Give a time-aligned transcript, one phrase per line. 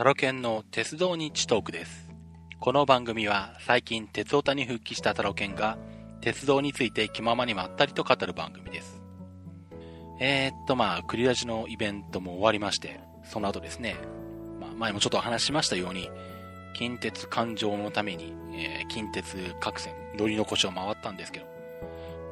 [0.00, 2.08] タロケンの鉄道日トークです。
[2.58, 5.76] この番組は最近鉄オタに復帰したタロケンが
[6.22, 9.02] 鉄道について気ままにまったりと語る番組です。
[10.18, 13.94] えー、っとまあ、クリラジのイベントも終わりまして、その後ですね、
[14.58, 16.08] まあ前もちょっと話ししましたように、
[16.72, 21.46] 近鉄環状のために、えー近鉄各線乗り残しを回ったんですけど、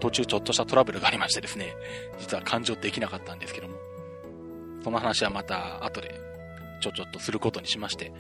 [0.01, 1.75] 途中ちょっとしたトラブルがありましてですね、
[2.19, 3.75] 実は環状できなかったんですけども、
[4.83, 6.28] その話はまた後で
[6.81, 8.13] ちょちょっとすることにしまして、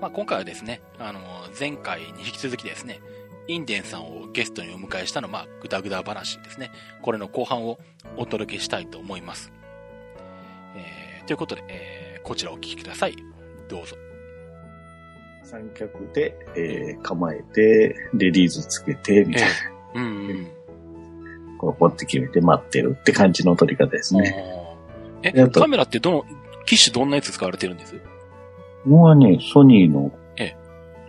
[0.00, 1.20] まあ、今回はですね、あの、
[1.58, 3.00] 前回に引き続きですね、
[3.48, 6.70] インデンさんをゲストにお迎えしたの、まあ、ぐだぐだ話ですね。
[7.02, 7.78] これの後半を
[8.16, 9.52] お届けしたいと思います。
[10.76, 13.16] えー、ということで、えー、こちらお聞きください。
[13.68, 13.96] どうぞ。
[15.44, 19.48] 三脚で、えー構えて、レディースつけて、みたいな。
[19.94, 20.46] うん、うん。
[21.58, 24.34] こう、ポッて決めて待ってるって感じの撮り方ですね。
[25.22, 26.24] え、えっとカメラってどの、
[26.66, 27.94] 機種どんなやつ使われてるんです？
[28.84, 30.56] もうはね、ソニーのええ、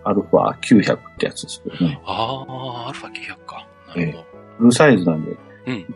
[0.03, 1.99] アルファ900ってやつですけどね。
[2.05, 3.67] ああ、アルファ900か。
[3.89, 4.25] なるほど。
[4.59, 5.35] フルサイズなんで。
[5.67, 5.95] うん。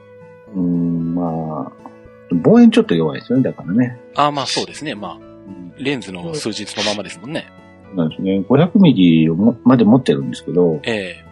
[0.53, 3.99] うーん、まあ、望遠ちょっと弱いですよね、だからね。
[4.15, 4.95] ああ、まあそうですね。
[4.95, 7.47] まあ、うんレンズの数字そのままですもんね。
[7.95, 8.43] なんですね。
[8.47, 9.27] 500ミリ
[9.63, 11.23] まで持ってるんですけど、え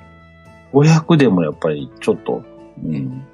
[0.74, 2.44] 500でもやっぱりちょっと、
[2.84, 3.26] うん、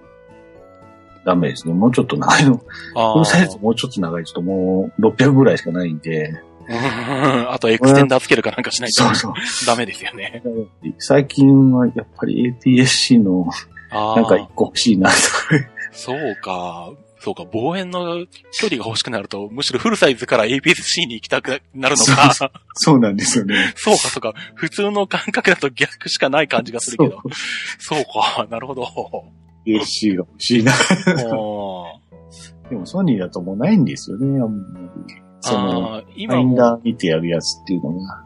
[1.26, 1.74] ダメですね。
[1.74, 2.62] もうちょっと長いの。
[2.96, 9.34] えあフルサイズもうちょっと長いともう600ぐらいしかないんで、うんあとエクステンダーつけるかなんかしないとそうそう。
[9.68, 10.42] ダメですよね。
[10.98, 13.48] 最近はやっぱり APS-C の。
[13.92, 15.22] なんか一個欲しいなとか。
[15.92, 16.92] そうか。
[17.20, 17.46] そうか。
[17.46, 22.34] 望遠の距離が欲しくなると、むしろフルサイズから APS-C に行きたくなるのか。
[22.34, 23.74] そそうなんですよね。
[23.76, 24.34] そうか、そうか。
[24.56, 27.22] 普通の感覚だと逆しかない感じがするけど。
[27.80, 28.48] そうか。
[28.50, 28.86] なるほど。
[29.66, 30.72] APS-C が欲しいな。
[32.70, 34.42] でもソニーだともうないんですよね。
[34.42, 38.24] あんまりその、あーフ今も、ァインダー見てやるやつっていうのが。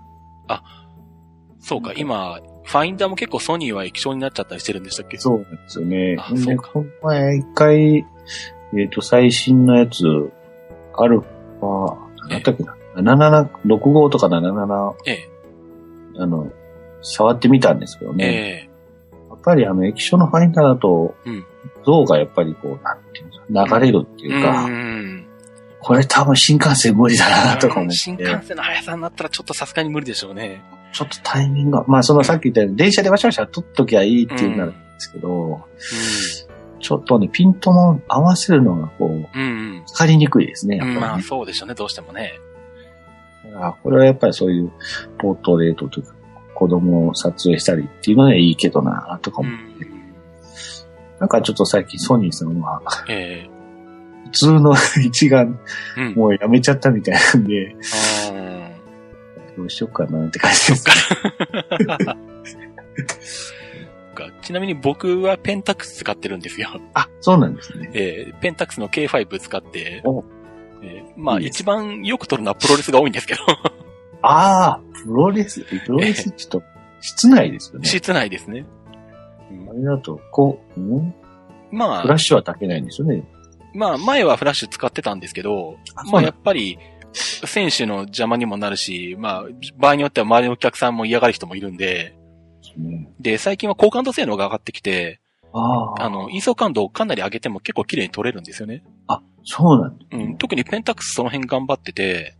[1.60, 5.18] そうか、今、ファインダーも結構ソニーは液晶になっちゃったりしてるんでしたっけ？
[5.18, 6.16] そうなんですよね。
[6.16, 8.06] で、あそうかこの前一回、
[8.78, 10.04] えっ、と、最新のやつ、
[10.96, 11.98] アルファ、
[12.30, 15.30] なんだっけな、77、65とか77、ええ。
[16.18, 16.50] あの、
[17.02, 18.26] 触ってみたんですけどね。
[18.26, 18.30] え
[18.66, 18.69] え。
[19.40, 21.46] やっぱりあの、液晶のファインダーだと、うん
[21.86, 25.26] 像がやっぱりこう、なんていうんですか、流れるっていうか、ん。
[25.80, 30.62] これ多分新幹線無理だなとか思って、新幹線の速さになったらちょっとさすがに無理でしょうね。
[30.92, 35.62] ちょっとタイミングが、まあそのさっき言ったように、電車でわしゃわしゃ撮っときゃいいっていうならですけど、
[36.80, 39.24] ちょっとね、ピントも合わせるのがこう、うん。
[39.24, 39.44] う
[39.80, 39.84] ん。
[39.88, 41.00] 光りにくいですね、やっうん。
[41.00, 41.22] まあ。
[41.22, 42.40] そうでしょうね、どうしてもね。
[43.56, 44.72] あこれはやっぱりそういう
[45.18, 46.14] ポートレートというか、
[46.60, 49.48] 子供を撮影したりっていうのはいいけどな、とかも。
[49.48, 49.58] うん。
[51.20, 53.50] なんかちょっと最近ソニーさんは、ええ。
[54.26, 54.76] 普通の
[55.06, 55.58] 一眼
[55.98, 56.14] うん。
[56.16, 57.76] もうやめちゃったみたいなんで、
[58.30, 60.84] あーどうしようかなって感じです。
[64.16, 66.70] かちなみに僕はペンタックス使ってるんですよ。
[66.94, 67.90] あ、そうなんですね。
[67.94, 70.26] えーペンタックスの K5 使ってお、
[70.84, 73.42] えーまあ一番よく撮るのはプロレスが多いんですけど、
[74.22, 76.64] ああ、プロレス、プロレスちょっと
[77.02, 77.88] 室内ですよね。
[77.88, 78.66] 室内ですね。
[79.70, 81.14] あれだと、こう、ん？
[81.72, 83.24] まあ、フラッシュは炊けないんですよね。
[83.74, 85.78] まあ前はフラッシュ使ってたんですけど、
[86.12, 86.78] まあやっぱり、
[87.14, 89.44] 選手の邪魔にもなるし、まあ、
[89.78, 92.16] 場合によっては周りのお客さんも嫌がる人もいるんで、
[92.78, 95.20] ねで、最近は高感度性能が上がってきて、
[95.52, 98.84] ああ、あの、インソ感度をかなり上げても結構綺麗に撮れるんですよね。
[99.08, 100.06] あ、そうなんだ。
[100.12, 102.36] うん、特にペンタックスその辺頑張ってて、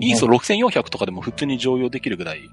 [0.00, 2.50] イーソ6400とかでも普通に常用できるぐらい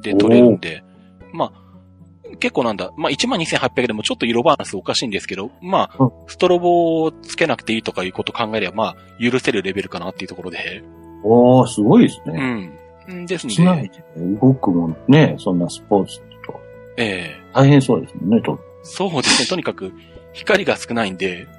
[0.00, 0.84] で撮れるんで、
[1.32, 10.82] まあ、結構なんだ、まあ12800でもちょっと色バランスおかしいんですけど、まあうん、ストロボをつけなくていいとかいうこと考えれば、まあ、許せるレベルかなっていうところで、
[11.22, 12.70] おー、すごいですうね。
[13.08, 13.26] ん。
[13.26, 16.60] ですん室内で、で動くもんね、そんなスポーツと。
[16.96, 17.40] ええ。
[17.54, 18.58] 大変そうですもんね、と。
[18.82, 19.92] そうですね、とにかく
[20.32, 21.55] 光が少ないんで、うん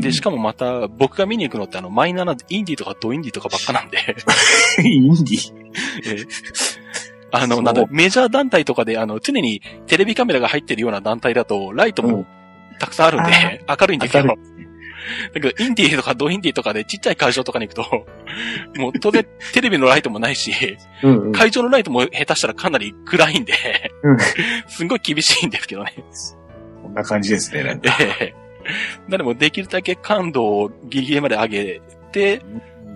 [0.00, 3.98] で、しかもまた、僕が見に行くのってあの、マイナーなインディーとかドインディーとかばっかなんで、
[4.82, 5.52] インディ。
[6.04, 6.26] ええ
[7.30, 12.26] あの、なんだ、メジャー団体とかで、あの、常にテレビカメラが入ってるような団体だと、ライトも
[12.78, 14.22] たくさんあるんで、明るいんですよ。
[14.24, 14.34] 明だ
[15.34, 18.06] るけど、インディーとかドインディーとかでちっちゃい会場とかに行くと、
[18.80, 20.52] もう当然テレビのライトもないし、
[21.02, 21.32] うんうん。
[21.32, 23.54] 会場のライトも下手したらかなり暗いんで、
[24.02, 24.16] うん
[24.68, 25.94] すんごい厳しいんですけどね。
[26.82, 27.96] こんな感じですね、なんか。
[28.00, 28.47] ええ
[29.08, 31.82] なのでもできるだけ感度をギリギリまで上げ
[32.12, 32.42] て、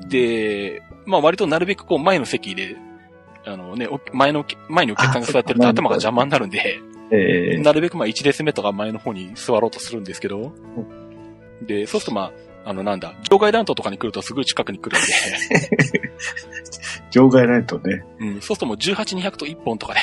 [0.08, 2.76] で、まあ割となるべくこう前の席で、
[3.44, 6.80] あのね、お前の、前にお客さんが座ってるとあ頭が邪魔になるんで、
[7.10, 10.52] ええなるべくまあ1列目とか前の方に座ろうとするんですけど、
[11.62, 12.32] で、そうするとま
[12.64, 15.00] あ、あのなんだ、場外乱闘とかに来るとすぐ近くに来るん
[16.00, 16.10] で、
[17.10, 18.04] 場外ライトね。
[18.20, 20.00] うん、そうするともう18、200と1本とかで、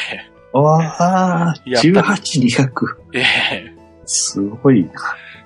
[0.52, 2.96] わあ、やっぱり18、200。
[3.14, 3.22] え
[3.54, 3.74] え。
[4.06, 4.92] すごいな。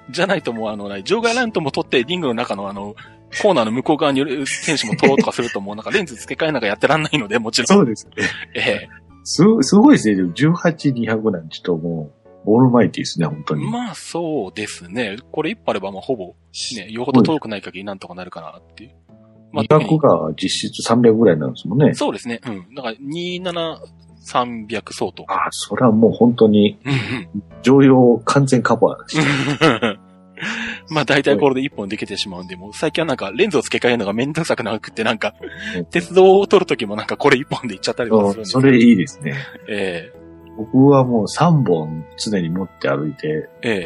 [0.10, 2.96] じゃないともうあの、場外ライトも取ってリングの中のあの、
[3.42, 7.68] コーナーの向こう側にいる選手も取ろうとかするともうなんかレンズ付け替えなんかやってらんないので、もちろん。
[7.68, 8.14] そうですね。
[8.56, 8.90] ええ
[9.24, 10.16] す、すごいですね。
[10.16, 13.70] でも18、200なんてちょっともう、オールマイティですね、本当に。
[13.70, 15.18] まあそうですね。
[15.32, 16.36] これ一本あればまあほぼ、
[16.76, 18.92] ね、よほど遠くない限りなんとかなるかなっていう。
[19.54, 21.94] まあ、特200にが実質300ぐらいになるんですもんね。
[21.94, 22.42] そうですね。
[22.46, 22.76] うん。
[22.76, 23.78] だから27、
[24.24, 25.26] 300相当。
[25.28, 26.80] ああ、それはもう本当に、
[27.62, 30.00] 常用完全カバーです。
[30.90, 35.36] まあ大体これで一本できてしまうんで、もう最近はなんかレンズを付け替えるのがめんどくさくなくってなんか
[35.78, 39.36] うん、鉄道を撮るときもなんかこれ一本で行っちゃったりとかするんですそれいいですね。
[39.70, 40.12] え
[40.58, 43.84] 僕はもう3本常に持って歩いて、ええ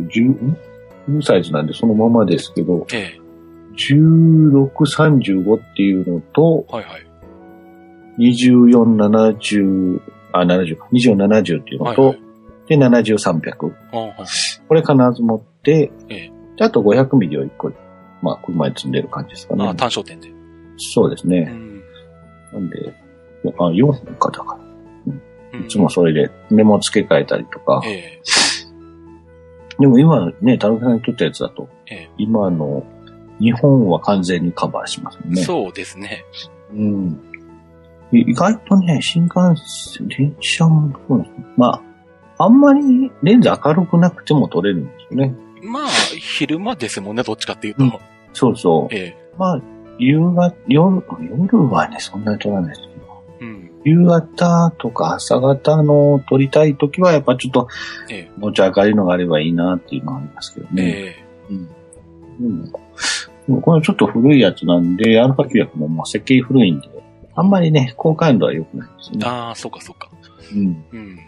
[0.00, 0.56] 10、ん
[1.08, 3.20] ?10 サイズなんでそのままですけど、ええ
[3.78, 7.07] 16、35っていうのと、えはいはい。
[8.18, 10.00] 24、70、
[10.32, 10.88] あ、70か。
[10.92, 12.20] 24、70っていうのと、はいはい。
[12.68, 13.72] で、70、300。
[13.92, 14.14] あはい
[14.68, 17.72] これ必ず持って、ええであと500ミリを1個、
[18.20, 19.68] まあ、車に積んでる感じですかね。
[19.68, 20.28] あ単焦点で。
[20.28, 20.32] う
[20.76, 21.44] そうですね。
[21.44, 21.80] ん。
[22.52, 22.94] なんで、
[23.44, 24.60] あ、4本かだから。
[25.12, 25.22] うん
[25.64, 27.80] いつもそれでメモ付け替えたりとか。
[27.86, 28.22] ええ
[29.80, 32.84] でも今ね、田中さんに撮ったやつだと、ええ今の
[33.40, 35.42] 日本は完全にカバーしますね。
[35.42, 36.24] そうですね。
[36.74, 37.20] うん。
[38.12, 39.34] い意外とね、新幹
[39.66, 41.46] 線、電車もそうですね。
[41.56, 41.82] ま
[42.38, 45.34] あ、あんまりレンズ明るくなくても撮れるんですよね。
[45.62, 47.84] まあ、昼間ですもんね、どっちかっていうと。
[47.84, 47.92] うん
[48.32, 48.94] そうそう。
[48.94, 49.62] ええまあ、
[49.98, 53.24] 夕方、夜、夜はね、そんなに撮らないですけど。
[53.40, 53.70] うん。
[53.84, 57.68] 夕方とか朝方の撮りたい時は、やっぱちょっと
[58.10, 60.82] え持ち上がりのがあればいいなっていうのはありますけどえね。
[60.84, 61.68] えうん。
[62.40, 62.72] うん
[63.62, 66.88] これちょっと古いやつなんで、アルファ900ももう設計古いんで、
[67.38, 69.24] あんまりね、高感度は良くないですね。
[69.24, 70.10] ああ、そうかそうか。
[70.52, 70.84] うん。
[70.92, 71.16] うん。
[71.16, 71.22] で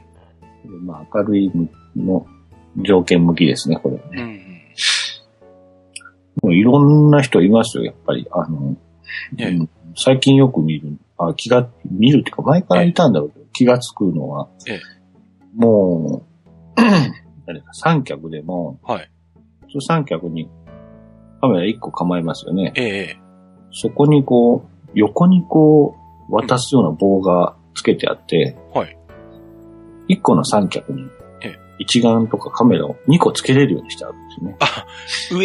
[0.82, 1.52] まあ、明るい
[1.96, 2.26] の
[2.78, 4.08] 条件向きですね、これはね。
[4.12, 4.40] うんうん。
[6.42, 8.26] もういろんな人いますよ、やっぱり。
[8.32, 8.76] あの、
[9.38, 14.80] ええうん最近よく見る、あ気が、見るっていうか前からいたんだろうけど、気がつくのは、ええ
[15.56, 16.22] も
[16.76, 16.80] う、
[17.44, 19.10] 誰か三脚でも、はい。
[19.66, 20.48] 普通三脚に
[21.40, 22.72] カメラ一個構えますよね。
[22.76, 23.16] ええ
[23.72, 25.99] そこにこう、横にこう、
[26.30, 28.96] 渡すような棒がつけてあって、はい。
[30.08, 31.08] 一個の三脚に
[31.42, 34.56] ええ、一眼とかカメラを二個つけれるようにしてあるんですよね。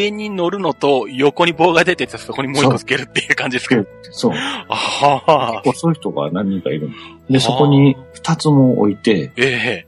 [0.02, 3.76] 上に乗るのと横に棒が出ててそこにもう一個つけるっていう感じですか？
[4.12, 4.34] そう。
[4.34, 5.62] ああ。
[5.64, 7.34] 結構そういう人が何人かいるんです。
[7.34, 9.88] で、そこに二つも置いて、ええ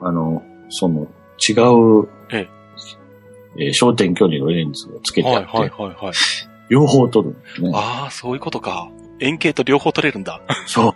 [0.00, 2.60] あの、その、違う、ええー
[3.72, 6.14] 焦点距離のレンズをつけてあって、はいはいはいはい。
[6.68, 7.72] 両方撮るんですね。
[7.74, 8.88] ああ、そういうことか。
[9.20, 10.40] 円形と両方取れるんだ。
[10.66, 10.94] そう。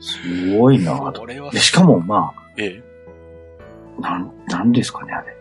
[0.00, 1.20] すごいなぁと。
[1.20, 2.82] これはで、しかも、まええ。
[4.02, 5.36] あ、なん、なんですかね、あれ。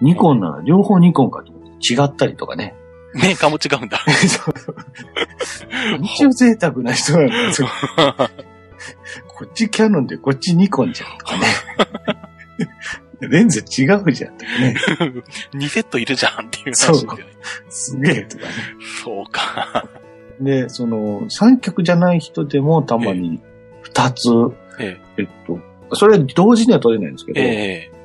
[0.00, 2.74] ニコンなら両方ニコンかと違ったりとかね。
[3.14, 3.98] メーカーも違うんだ。
[4.28, 4.76] そうそう。
[6.02, 7.68] 一応贅沢な人なんですよ。
[9.28, 11.46] こっちキャノンでこっちニコンじゃんとかね。
[13.20, 14.74] レンズ違うじゃんね。
[15.54, 17.24] 2セットいるじゃんっていう話だよね。
[17.68, 18.50] すげえとかね。
[19.02, 19.88] そうか。
[20.40, 23.40] で、その、三脚じゃない人でもたまに
[23.82, 24.28] 二つ、
[24.78, 25.58] ええっと、
[25.92, 27.96] それは同時には撮れないんですけど、ええ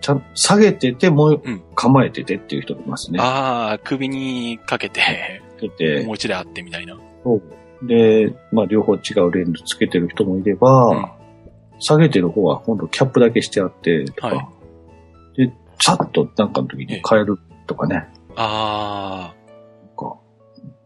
[0.00, 3.20] ちゃん下げてて、もううん構えててっていう人がいますね。
[3.20, 5.40] ああ、首にかけて、
[5.78, 6.98] てもう一台あってみたいな。
[7.22, 11.21] そうで、まあ両方違うレンズつけてる人もいれば、うん
[11.82, 14.48] 下げてる方は今度キャップだけしてあって、とか、は
[15.36, 18.08] で、さっとなんかの時に変えるとかね。
[18.36, 19.34] あ
[19.84, 20.16] なんか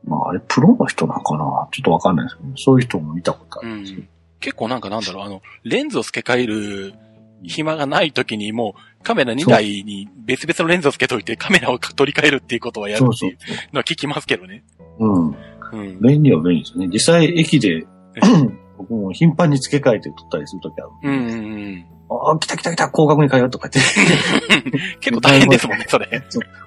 [0.05, 1.69] まああれプロの人なんかな？
[1.71, 4.00] ちょっとわかんないですけど、そういう人も見たことああ、うるんですよ。
[4.00, 4.09] ん。
[4.41, 6.95] 結構なんかなんだろう、あの、レンズを付け替える
[7.43, 14.65] 暇がない時にもうカメラ2台に別々のレンズを付けといてカメラを取り替えるっていうことはやるそうそうっていうのは聞きますけどね。
[14.99, 15.26] うん。
[15.29, 15.33] う
[15.76, 16.00] ん。
[16.00, 16.88] 便利は便利ですね。
[16.88, 17.87] 実際駅で、
[18.78, 20.90] 僕も頻繁に付け替えて撮ったりするときある。
[21.02, 21.37] うんうんう
[21.68, 21.87] ん。
[22.09, 26.23] ああ、来た来た来た、広角に変えようとか言って、 結構大変ですもんね、それ。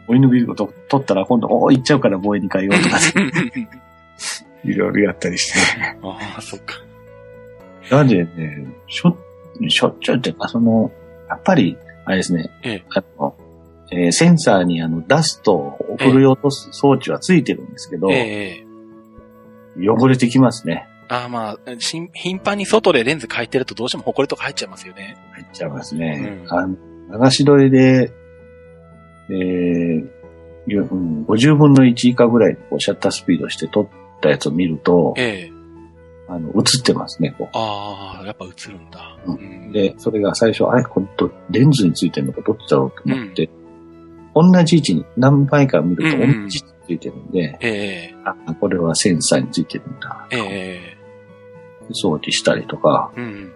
[0.08, 2.98] 追い抜きをと撮ったら今度、おお、行っちゃうから防衛に変えようとか、
[4.66, 5.60] いろいろやったりして。
[6.04, 6.76] ああ、そっか。
[7.90, 9.16] なんでね、しょ、
[9.68, 10.92] しょっちゅうっていうか、その、
[11.30, 13.36] やっぱり、あれですね、ええあの、
[13.92, 18.70] えーセンサーにあの、ダストを振り落とす装置はついてるんですけど、ええ
[19.82, 20.88] 汚れてきますね。
[21.10, 25.18] ああ、まあ、頻繁に外でレンズ変えてるとどうしても埃とか入っちゃいますよね。
[25.32, 26.44] 入っちゃいますね。
[26.44, 26.54] うん。
[26.54, 28.14] あの流し撮りで、
[29.30, 30.08] えー、
[30.68, 33.88] ようん、50分の1以下ぐらいこうシャッタースピードして撮っ
[34.22, 35.60] たやつを見ると、ええ。
[36.32, 39.18] あの、映ってますね、こああ、やっぱ映るんだ。
[39.26, 39.72] ううん。
[39.72, 43.50] で、それが最初、あれ、これど、レンズについてるのかどっちだろうと思って、
[44.36, 46.44] 同じ位置に何倍か見るとうんうん。
[46.44, 48.16] 同じ位置についてるんで、ええ。
[48.46, 50.28] あ、これはセンサーについてるんだ。
[50.30, 50.38] え
[50.96, 50.99] え
[51.94, 53.54] 装置したりとか、うん。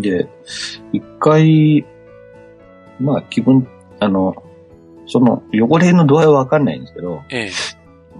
[0.00, 0.28] で、
[0.92, 1.84] 一回、
[3.00, 3.68] まあ気分、
[4.00, 4.42] あの、
[5.06, 7.50] その汚れの度合いはわかんないんですけど、ええ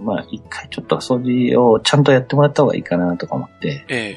[0.04, 4.16] まあ一回ちょっと掃除をちゃんとやってもらった方がいいかなとか思って、え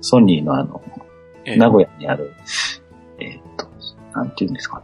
[0.00, 0.82] ソニーのあの、
[1.44, 2.32] ええ名古屋にある、
[3.18, 3.66] えーっと、
[4.12, 4.83] なんていうんですかね。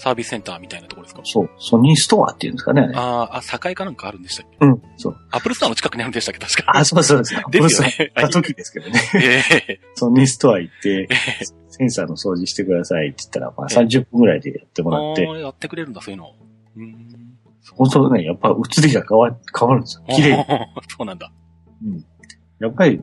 [0.00, 1.22] サービスセンターみたいなところですか？
[1.24, 2.82] そう、ソニーストアっていうんですかね。
[2.82, 4.64] あれああ、あ、栄かなんかあるんでしたっけ？
[4.64, 5.16] うん、そう。
[5.30, 6.38] アップルストアの近くにあるんでしたっけ？
[6.38, 6.76] 確か。
[6.76, 7.34] あ、そうそうです。
[7.50, 9.00] ですよね行った時ですけどね。
[9.14, 16.32] ええソニーストア行ってえ、センサーの掃除してくださいって言ったら、まあええ30分ぐらいでやってもらって、ああ、やってくれるんだ、そういうの。
[16.76, 17.08] うん。
[17.74, 20.04] 本当ね、やっぱ写りが変わ変わるんですよ。
[20.14, 20.44] 綺麗に。
[20.88, 21.30] そうなんだ。
[21.84, 22.04] うん。
[22.60, 23.02] やっぱり、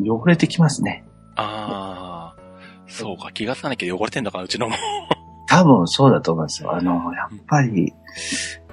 [0.00, 1.04] 汚れてきますね。
[1.36, 2.40] ああ、
[2.88, 4.76] そうか、気がつかなきゃ汚れてんだから、うちのも。
[5.52, 6.74] 多分そうだと思いますよ。
[6.74, 7.92] あの、やっぱり、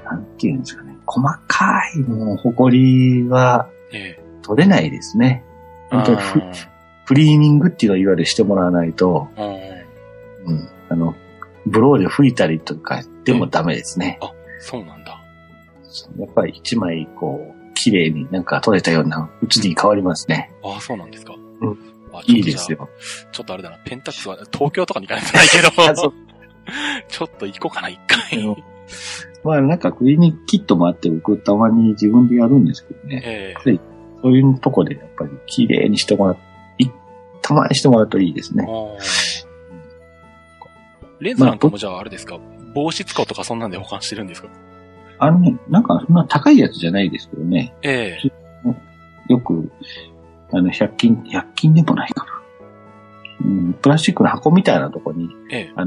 [0.05, 0.95] なんていうんですかね。
[1.05, 5.43] 細かいもう、埃はええ取れないですね。
[5.91, 6.17] 本当に
[7.05, 9.83] フリーニングっていうのをいわゆるしてもらわないと、ー
[10.45, 10.69] うんうん。
[10.89, 11.15] あの、
[11.67, 14.19] ブローで拭いたりとかでもダメですね。
[14.59, 15.21] そうなんだ。
[16.17, 20.51] やっぱり一枚こう、綺麗になんか取れたような写りに変わりますね。
[20.63, 21.35] ああ、そうなんですか。
[21.61, 21.77] うん
[22.13, 22.21] あ。
[22.25, 22.89] いいですよ。
[23.31, 26.13] ちょっとあれだな、ペンタックスは東京とかに行かないとないけど、
[27.07, 28.41] ちょっと行こうかな、一回。
[28.41, 28.57] あの
[29.43, 33.21] まあなんかクリーニングキットもあって僕たまに自分でやるんですけどね。
[33.25, 33.53] え
[34.21, 36.35] そういうとこでやっぱり綺麗にしてもら
[36.77, 36.91] い、
[37.41, 38.67] たまにしてもらうといいですね。
[41.19, 42.37] レンズなんかもじゃああれですか、
[42.73, 44.49] 防湿庫とかそんなんで保管してるんですか？
[45.19, 47.73] あのね、なんかそんな高いやつじゃないですけどね。
[47.81, 48.31] ええ
[49.27, 49.71] よく、
[50.51, 52.31] あの、100均、100均でもないかな。
[53.45, 55.81] うん、プラスチックの箱みたいなとこに、ええ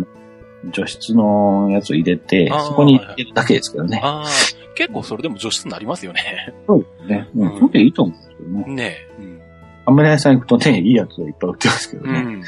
[0.71, 4.01] 除湿のやつを入れてそこに入れるだけですけどね。
[4.03, 4.27] ああ、
[4.75, 6.55] 結構それでも除湿になりますよね。
[6.67, 7.29] そうですね。
[7.35, 8.75] ううんん、それでいいと思うんですけどね。
[8.75, 9.23] ねえ。
[9.23, 9.41] うん。
[9.85, 12.21] アメリカ屋さん行くとね、いいやつをいっぱい売ってますけどね。
[12.21, 12.43] うん。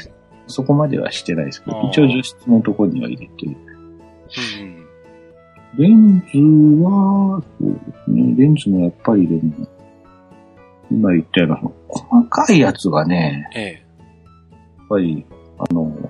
[0.47, 3.45] そこまではしてないですけど、一応除湿のところには入れて。
[3.45, 3.49] う
[4.63, 4.85] ん。
[5.77, 8.35] レンズは、そうですね。
[8.37, 9.67] レンズもやっぱりでも、
[10.89, 11.55] 今言ったような、
[11.87, 13.71] 細かいやつがね、ええ。
[13.71, 15.25] やっぱり、
[15.57, 16.09] あの、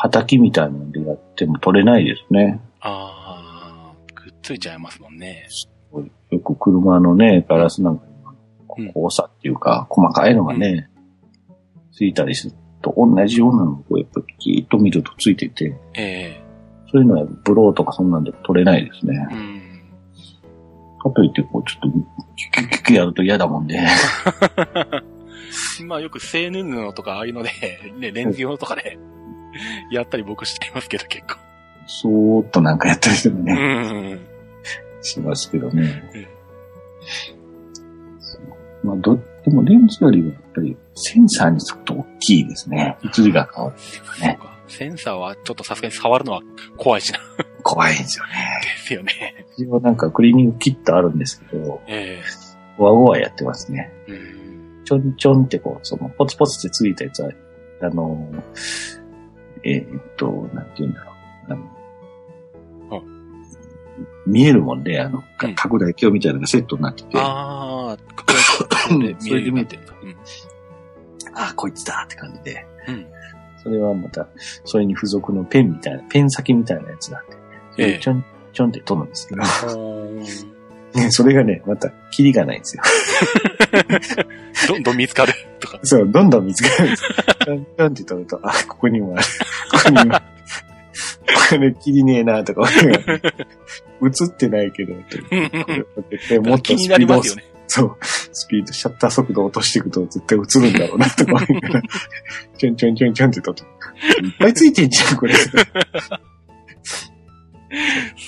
[0.00, 2.60] 畑みたいなのでやっても取れないですね。
[2.80, 5.46] ああ、くっついちゃいますもんね。
[6.30, 8.04] よく車のね、ガラスなんか
[8.76, 10.88] うんに、交差っていうか、細かいのがね、
[11.92, 16.40] ついたりすると、同じようなのをやっぱりじーっと見るとついてて、え
[16.90, 19.34] そういうのはブローとかそんなんでも取れないですねえ。。
[19.34, 19.58] うん。
[20.98, 21.98] かといって、こう、ちょっと、
[22.36, 23.80] キュキュキュキュやると嫌だもんで。
[25.84, 27.50] まあよく製布のとかああいうので、
[27.98, 28.98] ね、レンズ用とかで、
[29.90, 31.36] やったり僕していますけど結構。
[31.86, 34.20] そーっとなんかやったりしてもうね、ん。
[35.00, 36.28] しますけどねうん。
[38.90, 42.96] まあ、ど、でもレンズよりはやっぱりセンサーにつくと大きいですね。
[43.04, 44.38] 映りが変わるっていうかね。
[44.40, 44.58] そうか。
[44.68, 46.40] センサーはちょっとさすがに触るのは
[46.76, 47.18] 怖いしな。
[47.62, 48.32] 怖いんですよね。
[48.62, 49.46] ですよね。
[49.56, 52.20] 一応なんかクリーニングキットあるんですけど、え
[52.76, 53.92] ワゴワやってますね。
[54.08, 54.84] えうん。
[54.84, 57.30] ちょんちょんってこう、その、ポツポツってついたやつは、
[57.82, 58.30] あの、
[59.64, 61.12] えーっと、なんて言うんだろ
[61.48, 61.52] う。
[61.52, 63.02] あのあ
[64.26, 68.42] 見えるもんで、あの、うん拡大鏡みたいなのがセットになってて、あああ、拡大
[68.88, 69.94] 鏡で見えてるんだ。
[70.02, 70.16] うん。
[71.34, 72.66] あ、こいつだって感じで。
[72.88, 73.06] うん。
[73.62, 74.28] それはまた、
[74.64, 77.32] それに付属のペンみたいな、ペン先みたいなやつなんで、
[77.72, 79.42] それええでちょんちょんって取るんですけど、
[80.94, 82.82] ね、それがね、また、キリがないんですよ。
[84.68, 85.78] どんどん見つかるとか。
[85.82, 87.10] そう、どんどん見つかるんですよ。
[87.76, 89.24] ちょんて取ると、あ、ここにもある。
[89.72, 90.18] ここにも。
[91.50, 95.00] これ、キリねえなとか映ってないけど、も
[96.54, 97.44] っと気になスピードをりますよね。
[97.68, 101.46] そう、スピード、シャッター速度落としていくと絶対映るんだろうなとか
[102.56, 103.68] ちょんちょんちょんちょんって撮って、いっ
[104.38, 105.34] ぱいついてんじゃん、これ。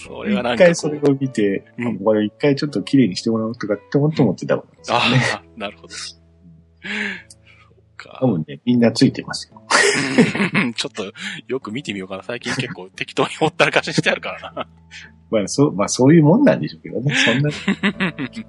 [0.07, 5.21] それはなん一かこ回そうれを見て、うんこれ一回ちょっと綺麗にしてもらおうとかって思って思ってたもんですよあね。
[5.35, 5.95] あ、なるほど。
[5.95, 6.17] そ
[6.85, 8.27] うか多。
[8.27, 9.63] 分ね、みんなついてますよ。
[10.55, 11.13] うんちょっと、
[11.49, 12.23] よく見てみようかな。
[12.23, 14.69] 最近結構適当にほったらかしにしてあるからな。
[15.31, 17.15] まあそう、まあそういうもんなんでしょうけどね。
[17.15, 17.51] そんな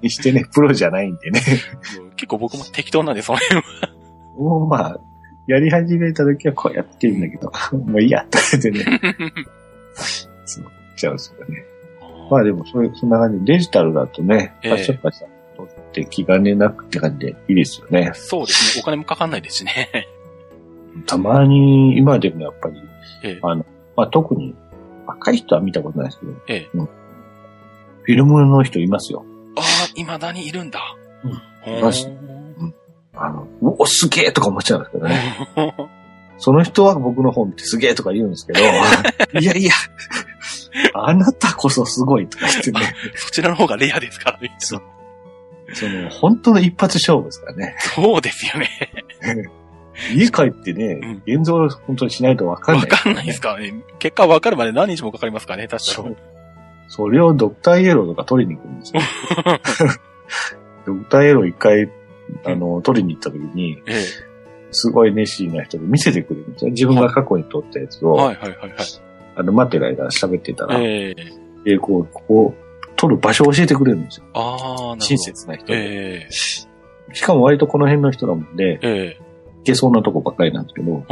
[0.02, 1.40] にしてね、 プロじゃないんでね。
[2.16, 3.64] 結構僕も適当なんで、その辺は。
[4.36, 5.00] もうまあ、
[5.46, 9.00] やり始めた時はこうやってるんだけど、もういいやって言ってね。
[11.02, 11.64] ちちゃうんですよね。
[12.30, 18.12] まあでも、そういう、そんな感じで、デジタルだとね、ええパシャパシャ撮って気兼ねなくって感じでいいですよね。
[18.14, 18.82] そうですね。
[18.82, 20.08] お金もかかんないですしね。
[21.06, 22.76] たまに、今でもやっぱり、
[23.24, 23.66] ええあの、
[23.96, 24.54] まあ特に、
[25.06, 26.88] 若い人は見たことないですけど、ええうん
[28.04, 29.24] フィルムの人いますよ。
[29.56, 30.80] ああ、未だにいるんだ。
[31.24, 32.10] うんほいます
[33.14, 35.20] あの、うお、すげえとか思っちゃうんですけどね。
[36.38, 38.60] その人は僕の方見てすげえとか言うんですけど、
[39.38, 39.72] いやいや、
[40.94, 42.80] あなたこそすごいとか言ってね、
[43.14, 44.54] そちらの方がレアですからね。
[44.58, 44.82] そう
[45.74, 47.76] その、本当の一発勝負ですからね。
[47.78, 48.68] そうですよね。
[50.14, 53.74] 家帰ってね、現像本当にしないとわかんない、わかんないですからね。
[53.98, 56.16] 結果わかるまで何日もかかりますからね、確かにそう。。
[56.88, 59.02] それをドクターイエローとか取りに行くんですよ。
[60.86, 61.90] ドクターイエロー一回、
[62.44, 64.02] あの、取りに行った時に、ええ。
[64.72, 66.70] すごい熱心な人で見せてくれるんですよ。
[66.70, 68.70] 自分が過去に撮ったやつを、はいはいはいはい。
[69.34, 71.14] あの、待ってる間喋ってたら、ええ。
[71.64, 72.54] で、こう、ここ、
[72.96, 74.26] 撮る場所を教えてくれるんですよ。
[74.34, 75.00] ああ、なるほど。
[75.00, 75.74] 親切な人で。
[75.74, 76.32] ええ。
[77.14, 79.20] しかも割とこの辺の人なもんで、ええ。
[79.58, 81.04] 行けそうなとこばっかりなんですけど。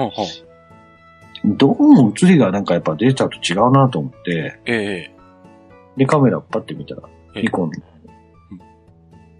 [1.44, 5.10] どうも映りがなんかやっぱデジタルと違うなと思って、ええ。
[5.96, 7.02] で、カメラパッて見たら、
[7.34, 7.70] ええニコン、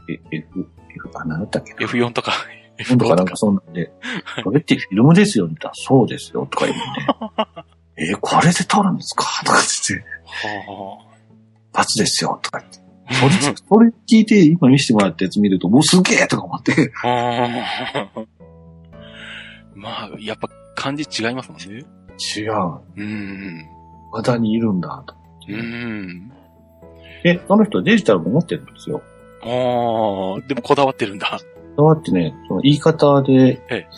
[0.09, 2.33] え、F、F、あ、なんだったっけな？F4 とか、
[2.89, 3.37] なんと F5 かなんか。
[3.37, 3.93] そんなんで、
[4.43, 7.65] これってフィルムですよねそうですよ、とか言うね。
[8.01, 9.25] え、これで撮るんですか？
[9.45, 10.07] とか言って、
[10.49, 10.99] は
[11.73, 12.81] 一発ですよ、とか言って。
[13.13, 16.93] それ、 それ聞いて今見せてもらったやつ見ると、もうすげえとか思って。
[19.75, 21.85] まあ、やっぱ感じ違いますもんね。
[22.37, 22.53] 違う。
[22.97, 23.67] うん。
[24.13, 25.15] まだにいるんだ、と。
[25.49, 26.31] うん。
[27.25, 29.03] え、その人はデジタルも持ってるんですよ。
[29.43, 31.31] ああ、でもこだわってるんだ。
[31.31, 31.39] だ
[31.93, 33.89] ってね、その言い方で、ええ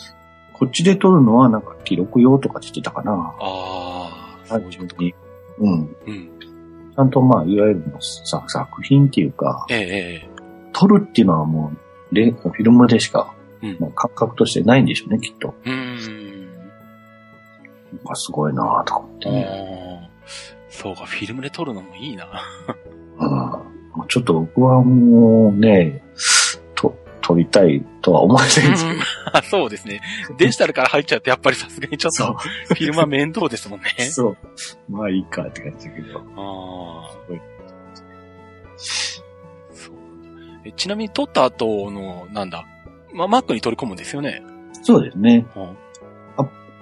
[0.63, 3.11] こっちで撮るのはなんか記録用とかって言ってたかな。
[3.37, 5.03] ああ、そういうことか。
[5.03, 5.13] に。
[5.59, 5.71] うん。
[5.71, 6.29] うん。
[6.95, 10.29] ちゃんとまあ、いわゆるのさ作品っていうか、ええ、ええ。
[10.71, 11.73] 撮るっていうのはも
[12.11, 15.53] う、レフィルムでしか、うんまあ感覚としてないんでしょうね、きっと。
[15.65, 16.51] うん。
[16.51, 19.45] なんかすごいなぁとか思ってね。
[20.01, 20.09] ああ。
[20.69, 22.27] そうか、フィルムで撮るのもいいな。
[23.19, 23.29] うん。
[23.29, 23.63] ま
[23.99, 26.32] あちょっと僕はもうね、と、
[27.23, 28.99] 撮りたいとは思えないんですけど。
[29.33, 30.01] あ そうですね。
[30.37, 33.85] デジタルから入っちゃうと、やっぱりさすがにちょっそと、フィルムは面倒ですもんね。
[33.99, 34.01] う。
[34.11, 34.37] そう。
[34.89, 36.19] まあいいかって感じだけど。
[36.19, 36.21] あ
[37.07, 37.11] あ。
[38.77, 39.91] そ
[40.75, 42.65] ちなみに撮った後の、なんだ、
[43.13, 44.41] まあ、Mac に取り込むんですよね？
[44.81, 45.45] そうですね。
[45.55, 45.77] うん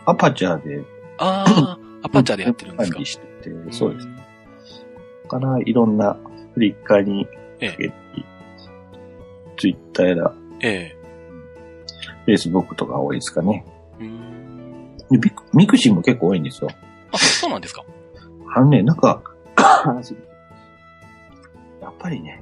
[0.03, 0.83] アパチャーで
[1.19, 2.95] ああ、 アパチャーでやってるんですか？
[2.95, 3.05] 管理。
[3.05, 4.07] してて、そうです。
[4.07, 4.17] ん
[5.27, 6.17] から、いろんな
[6.55, 7.27] フリッカーに
[7.59, 7.93] えかけて、
[9.61, 10.95] ツイッターやら、え
[12.25, 13.63] フェイスブックとか多いですかね。
[13.99, 14.05] え。
[14.05, 16.69] うんクミクシーも結構多いんですよ。
[17.11, 17.85] あ、そうなんですか。
[18.55, 19.21] あのね、なんか、
[21.79, 22.41] やっぱりね、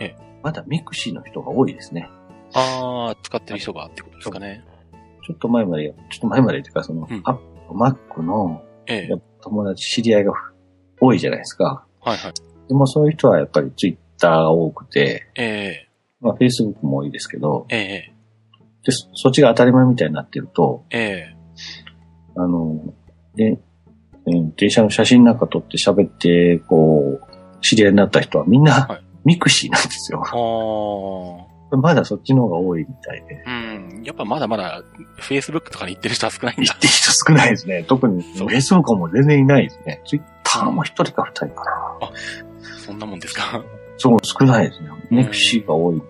[0.00, 2.08] ええまだミクシーの人が多いですね。
[2.52, 4.64] ああ、使ってる人がってことですかね。
[5.24, 7.34] ちょっと前まで、ちょっと前までっていうか、その、うんアッ
[7.68, 10.32] プ、マックのええやっぱ友達、知り合いが
[11.00, 11.84] 多いじゃないですか。
[12.00, 12.32] はいはい。
[12.66, 15.85] でもそういう人はやっぱりツイッターが多くて、ええ。
[16.20, 18.12] まあフェイスブックも多いですけど、ええ。
[18.84, 21.36] でそそっちが当たり前みたいになってると、ええ。
[22.36, 22.94] あの、
[23.34, 23.58] で、
[24.26, 30.22] うん電車の写真なんか撮って喋って、こう、知り合いになった人はみんな、はいミクシーなんですよ。
[30.24, 31.76] ああ。
[31.76, 33.42] まだそっちの方が多いみたいで。
[33.44, 33.50] う
[34.00, 34.02] ん。
[34.04, 34.84] やっぱまだまだ、
[35.18, 36.62] Facebook とかに行ってる人は少ないんだ。
[36.62, 37.82] 行ってる人少ないですね。
[37.82, 40.00] 特に、Facebook も全然いないですね。
[40.06, 42.12] Twitter も一人か二人かな。
[42.78, 43.64] そんなもんですか？
[43.96, 44.90] そう、少ないですね。
[45.14, 45.96] んミクシーが多い。
[45.96, 46.06] うん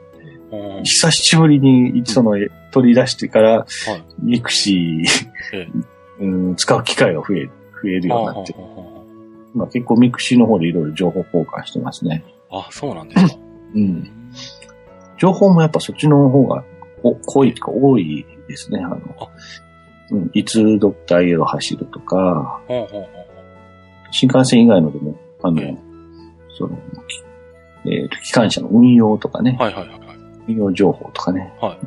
[0.84, 2.32] 久しぶりに、その、
[2.70, 3.66] 取り出してから、
[4.22, 5.02] ミクシ
[5.52, 5.84] えー、
[6.24, 8.54] うん、使う機会が増え、増えるようになって。
[8.56, 8.96] あ
[9.54, 12.24] まあ結構ミクシーの方でいろいろ情報交換してますね。
[12.50, 13.38] あ、そうなんですか。
[13.74, 14.10] うん。
[15.18, 16.62] 情報もやっぱそっちの方が
[17.02, 18.80] お濃いか多いですね。
[18.80, 19.28] あのあ、
[20.10, 22.60] うん、いつドクターイエロー走るとか、
[24.10, 25.86] 新幹線以外のでも、あの、ええ
[26.58, 26.76] その、
[27.08, 27.22] き
[27.88, 30.18] えっ、と、機関車の運用とかね、はいはいはいはい。
[30.48, 31.78] 運用情報とかね、はい。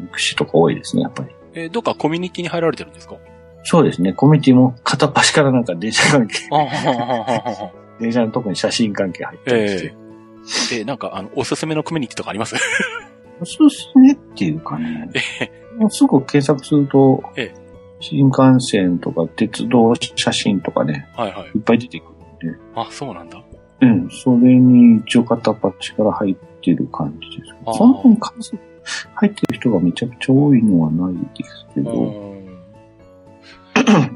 [0.00, 1.30] ミクシーとか多いですね、やっぱり。
[1.54, 3.16] えーどっかコミュニティに入られてるんですか？
[3.64, 6.34] そうですね、コミュニティも片っ端からなんか電車関係、
[8.00, 9.68] 電車の特に写真関係入ってり
[10.48, 12.54] して、ええ、なんか、あの、おすすめのコミュニティとかあります？
[13.40, 15.10] おすすめっていうかね、
[15.78, 17.54] もうすぐ検索するとええ、
[18.00, 21.48] 新幹線とか鉄道写真とかね、はいはい。
[21.56, 22.04] いっぱい出てく
[22.42, 23.42] るんで、あ、そうなんだ。
[23.80, 27.52] うん、それに一応片っ端から入ってる感じです。
[27.76, 28.58] そんなに数、
[29.14, 32.36] 入ってる人がめちゃくちゃ多いのはないですけうど、ん。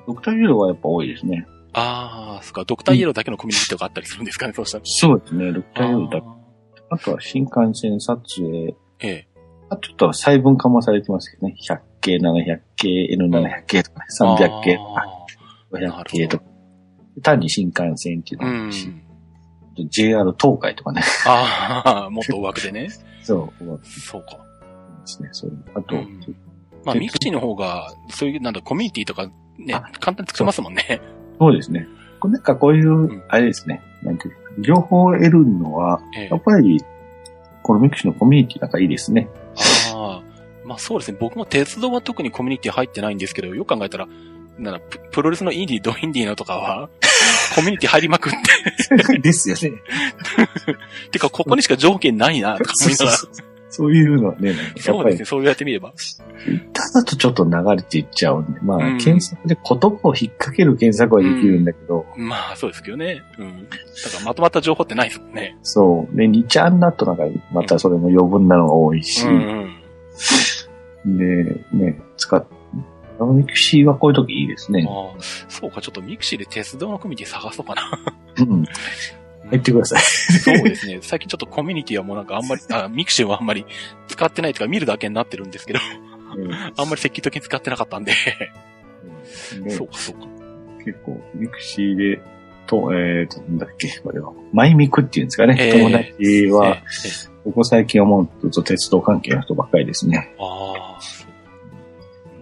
[0.06, 1.46] ドクターイエローはやっぱ多いですね。
[1.72, 4.84] ああ、そっか、ドクターイエローだけのコミュニティとかあったりするんですかね、そうしたら。
[4.84, 9.28] そうですね、ドクターイエローだああとは新幹線撮影、ーええ。
[9.68, 11.54] あちょっと細分化もされてますけどね。
[11.68, 15.04] 100系、700系、N700 系とかね、300系とか、
[15.72, 16.44] 500系とか。
[17.22, 19.02] 単に新幹線っていうのもあるし、ん。
[19.88, 21.02] JR 東海とかね。
[21.26, 22.88] ああ、もっと大枠でね。
[23.22, 24.38] そう、そうか。
[25.00, 25.28] ますね。
[25.32, 26.20] そうあと、うん
[26.84, 29.26] まあ、ミクシーの方が、そういう、なんだ、コミュニティとか
[29.58, 31.00] ね、簡単に作れますもんね。
[31.38, 31.86] そうですね。
[32.24, 33.82] なんかこういう、んあれですね。
[34.02, 36.82] なんていうか情報を得るのは、ええやっぱり、
[37.62, 39.28] このミクシーのコミュニティなんかいいですね。
[39.94, 41.18] ああ、まあそうですね。
[41.20, 44.08] 僕も鉄道は特にコミュニティ入ってないんですけど、よく考えたら、
[44.58, 46.88] なんだ、ププロレスのインディー、ドインディーのとかは、
[47.54, 49.78] コミュニティ入りまくって、 ですよね。
[51.11, 53.18] てか、ここにしか情報ないな、とか思いながら。
[53.72, 55.92] そういうのはね、そうですね。、そうやってみれば。
[56.72, 63.22] ただとちょっと流れていっちゃうんで、まあ、うん検索で言葉を引っ掛ける検索はできるんだけど、まあ、そうですけどね。
[63.38, 63.68] うん。
[63.68, 63.78] だか
[64.18, 65.56] ら、まとまった情報ってないですもんね。
[65.62, 66.16] そう。
[66.16, 69.72] で、2ちゃんだとなんか、またそれも余分なのが多いし、うん
[71.06, 71.16] うん。
[71.16, 72.59] で、ね、使っ、あの
[73.26, 74.87] ミクシーはこういう時いいですね。
[74.88, 77.83] ああ、そうか、ちょっとミクシーで鉄道のコミュニティ探そうかな。
[78.38, 78.64] うん。
[79.50, 80.00] 入ってください。
[80.00, 80.98] そうですね。
[81.02, 83.66] 最近ちょっとコミュニティはもうなんかあんまり、あ、ミクシーはあんまり
[84.09, 85.80] 使ってないというか見るだけになってるんですけど、
[86.76, 88.12] あんまり積極的に使ってなかったんで。
[88.12, 90.26] うんでそうか、そうか。
[90.85, 92.22] 結構、ミクシーで、
[92.66, 94.33] と、えーと、なんだっけ、これは。
[94.52, 95.56] マイミクっていうんですかね。
[95.59, 100.35] えー友達は、えええここ最近思うと鉄道関係の人ばっかりですね。
[100.38, 101.00] ああ。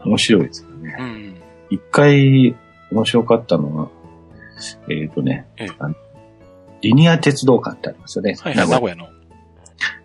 [0.05, 0.67] 面白いです。
[1.71, 2.57] 一回、
[2.91, 3.89] 面白かったのは、
[4.89, 5.69] えっ、とね、ええ。
[6.81, 8.37] リニア鉄道館ってありますよね。
[8.41, 8.97] はいはい、名古屋。
[8.97, 9.09] の。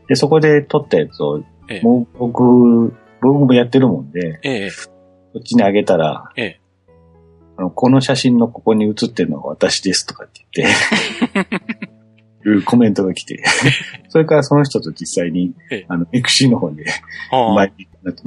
[0.08, 1.82] で、そこで撮ったやつを、ええ。
[1.82, 4.90] もう僕、僕もやってるもんで、ええ、そ
[5.40, 6.60] っちにあげたら、ええ。
[7.56, 10.70] あのこの写真のここに写ってるのが私ですとかって言っ
[12.44, 13.44] て、 いうコメントが来て、
[14.10, 16.86] それからその人と実際にええ、あの、エクシーの方で、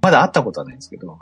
[0.01, 1.19] まだ会ったことはないんですけど、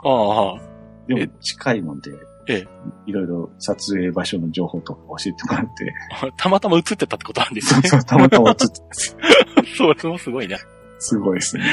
[1.07, 2.11] でも近いもんで、
[2.47, 2.67] ええ
[3.05, 5.93] いろいろ撮影場所の情報とか教えてもらって、
[6.37, 7.81] たまたま映ってたってことなんですね。
[7.87, 9.17] そうそう、たまたま写ってます。
[9.77, 10.57] そう、それもすごいね。
[10.99, 11.63] すごいですね。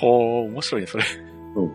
[0.00, 1.04] ほう、面白いね、それ。
[1.54, 1.70] そう。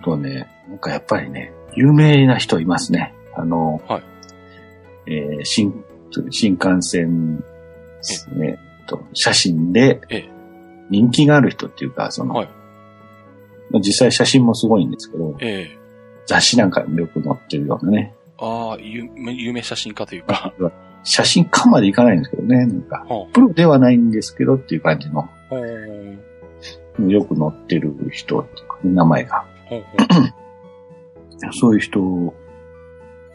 [0.00, 3.14] あとね、なんかやっぱりね、有名な人いますね。
[3.34, 4.02] あの、はい
[5.06, 5.84] えー新、
[6.30, 7.44] 新幹線で
[8.02, 10.34] すね、と写真でええ
[10.90, 12.63] 人気がある人っていうか、その、はいまあ
[13.80, 15.78] 実際写真もすごいんですけど、ええ。
[16.26, 20.52] 雑誌なんかにもよく載ってるようなね、ああ、有有名写真家というか。
[21.06, 25.28] 写真家までいかないんですけどね、なんか、ほプロではないんですけどっていう感じの、
[27.06, 29.44] よく載ってる人っていうか、名前が。
[31.52, 32.34] そういう人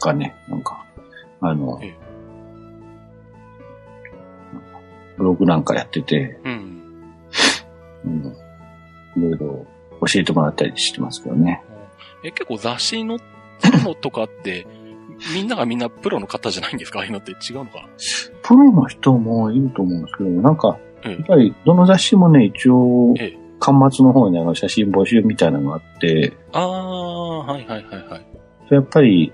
[0.01, 0.83] がね、なんか、
[1.41, 1.97] あのええ、
[5.17, 6.39] ブログなんかやってて。
[6.43, 6.69] うん
[9.17, 9.65] いろいろ
[10.01, 11.61] 教えてもらったりしてますけどね。
[12.23, 13.23] え、結構雑誌の、そ
[13.69, 14.65] ういうのとかって、
[15.35, 16.99] みんながみんなプロの方じゃないんですか？
[16.99, 17.87] ああいうのって違うのかな？
[18.41, 28.25] プロの人もいると思うんですけど、なんか、ええやっぱりどの雑誌もね、一応ええ、端末の方にあの写真募集みたいなのがあって、ああ、はいはいはいはい。
[28.73, 29.33] やっぱり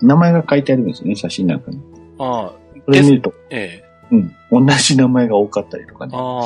[0.00, 1.80] 名前が書いてあるんですよね、写真なんかに。
[2.18, 2.52] ああ、
[2.86, 4.14] それ見ると、ええ。
[4.50, 6.12] うん、同じ名前が多かったりとかね。
[6.16, 6.44] ああ、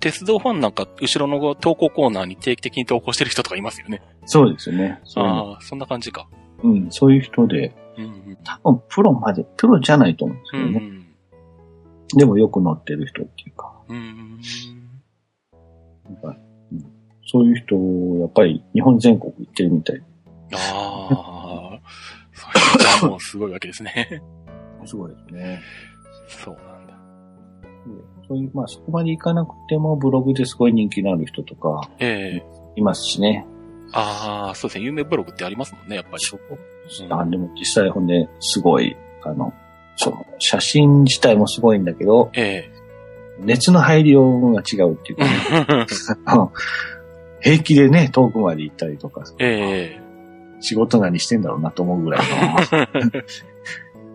[0.00, 4.02] 鉄道ファンなんか、後ろの投稿コーナーに定期的に投稿してる人とかいますよね。
[4.26, 5.00] そうですよね。
[5.16, 6.28] ああ、そんな感じか。
[6.62, 8.36] うん、そういう人で、うんうん。
[8.44, 10.98] 多分プロまで、プロじゃないと思うんですうんけどね。
[12.14, 13.96] でもよく乗ってる人っていうか、うん。
[13.96, 14.40] うん。
[17.26, 17.76] そういう人、
[18.20, 20.02] やっぱり日本全国行ってるみたい。
[20.54, 21.80] ああ、
[22.32, 24.22] それじゃあもうすごいわけですね。
[24.86, 25.60] すごいですね。
[26.28, 26.94] そうなんだ。
[28.28, 33.46] そういう、まあそこまで行かなくてもブログですごい人気のある人とかええいますしね。
[33.92, 34.84] ああ、そうですね。
[34.84, 36.24] 有名ブログってありますもんね、やっぱり。
[36.30, 36.54] う
[37.08, 39.52] んあでも実際ほんで、すごい、あの、
[39.96, 42.70] その、写真自体もすごいんだけど、え
[43.40, 45.86] 熱の入りようが違うっていうか、ね、
[47.40, 50.00] 平気でね、遠くまで行ったりとか、え
[50.60, 52.22] 仕事何してんだろうなと思うぐらい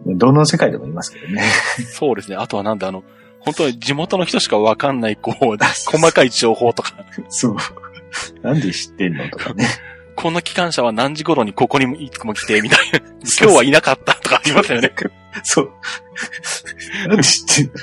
[0.06, 1.44] の、 どの世界でもいますけどね。
[1.80, 1.84] え。
[1.84, 2.38] そうですね。
[2.38, 3.04] あとはなんだ、あの、
[3.46, 6.94] 本当に地元の人しかわかんない、 こう、細かい情報とか、
[7.30, 7.56] そう。
[8.42, 9.68] なんで知ってんのとかね。
[10.16, 13.00] この機関車は何時頃にここにいつも来て、みたいな。
[13.42, 14.94] 今日はいなかったとかありますよね。
[15.44, 15.72] そう。
[17.08, 17.74] なんで知ってんの？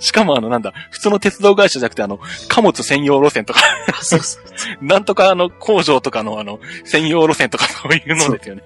[0.00, 3.60] しかもあの、なんだ、普通の鉄道会社じゃなくて、あの、貨物専用路線とか、
[4.02, 4.42] そうそう。
[4.84, 8.62] なんとかあの、工場とかのあの、専用路線とかそういうのですよね。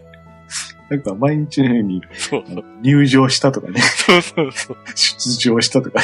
[0.88, 2.64] なんか毎日のようにそうそう。
[2.83, 4.77] 入場したとかね、そうそうそう。
[4.94, 6.01] 出場したとか、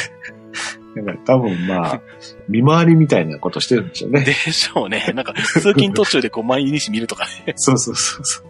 [0.95, 2.01] なんか多分まあ、
[2.47, 4.21] 見回りみたいなことしてるんでしょうね。
[4.21, 5.11] でしょうね。
[5.15, 7.53] なんか、通勤途中でこう、毎日見るとかね。
[7.55, 8.45] そうそうそうそう。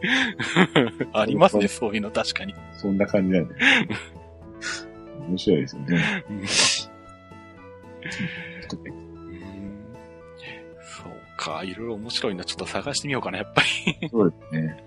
[1.13, 2.53] ありますね、そういうの確かに。
[2.77, 3.55] そんな感じなんで。
[5.27, 6.25] 面白いですよね。
[6.29, 6.43] うんうん
[10.81, 12.43] そうか、いろいろ面白いな。
[12.43, 14.09] ちょっと探してみようかな、やっぱり。
[14.09, 14.82] そうですね。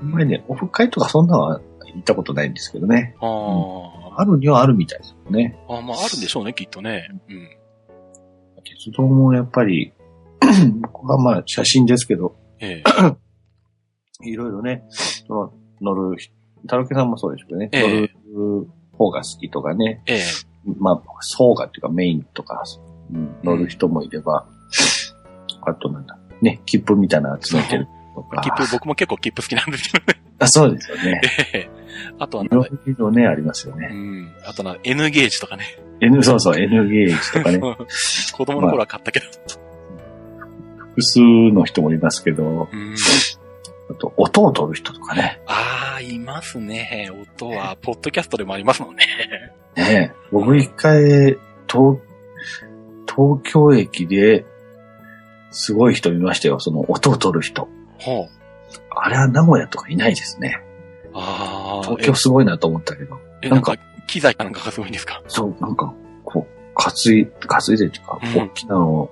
[0.00, 1.60] あんまりね、オフ会とかそんなのは
[1.94, 3.16] 行ったことないんですけどね。
[3.20, 5.58] あーあるにはあるみたいですよね。
[5.68, 5.80] あ。
[5.82, 7.08] まあ、あるんでしょうね、きっとね。
[7.28, 7.48] うん。
[8.64, 9.92] 鉄道もやっぱり、
[10.80, 12.84] 僕はまあ写真ですけど、ええ。
[14.28, 14.84] いろいろね、
[15.28, 16.16] 乗る、
[16.66, 20.20] タロケさんもそうですけどね、ええ乗る方が好きとかね、ええ。
[20.78, 22.62] まあ、層がっていうかメインとか、
[23.12, 24.48] うん乗る人もいれば、
[25.62, 27.86] あとなんだ、ね、切符みたいなの集めてる。
[28.42, 30.20] 切符、僕も結構切符好きなんですけどね。
[30.38, 31.20] あ、そうですよね。
[31.52, 31.68] ええ。
[32.18, 33.88] あとはなんだ、いろね、ありますようね。
[33.88, 34.34] ん。
[34.44, 35.78] あとな、N ゲージとかね。
[36.00, 37.58] N、そうそう、N ゲージとかね、
[38.32, 39.26] 子供の頃は買ったけど。
[40.78, 42.94] 複数の人もいますけど、うん。
[43.90, 45.40] あと、音を取る人とかね。
[45.46, 47.10] ああ、いますね。
[47.36, 49.06] 音は、ポッドキャストでもありますもんね。
[49.76, 51.98] ね僕一回、東、
[53.06, 54.44] 東京駅で、
[55.50, 56.60] すごい人見ましたよ。
[56.60, 57.68] その音を取る人。
[57.98, 58.28] ほう。
[58.90, 60.62] あれは名古屋とかいないですね。
[61.14, 61.86] ああ。
[61.86, 63.18] 東京すごいなと思ったけど。
[63.42, 65.22] え、えなんんか、機材かなんかがすごいんですか？
[65.28, 65.92] そう、なんか、
[66.24, 69.10] こう、担い、担いでっていうか、うん大きなのを、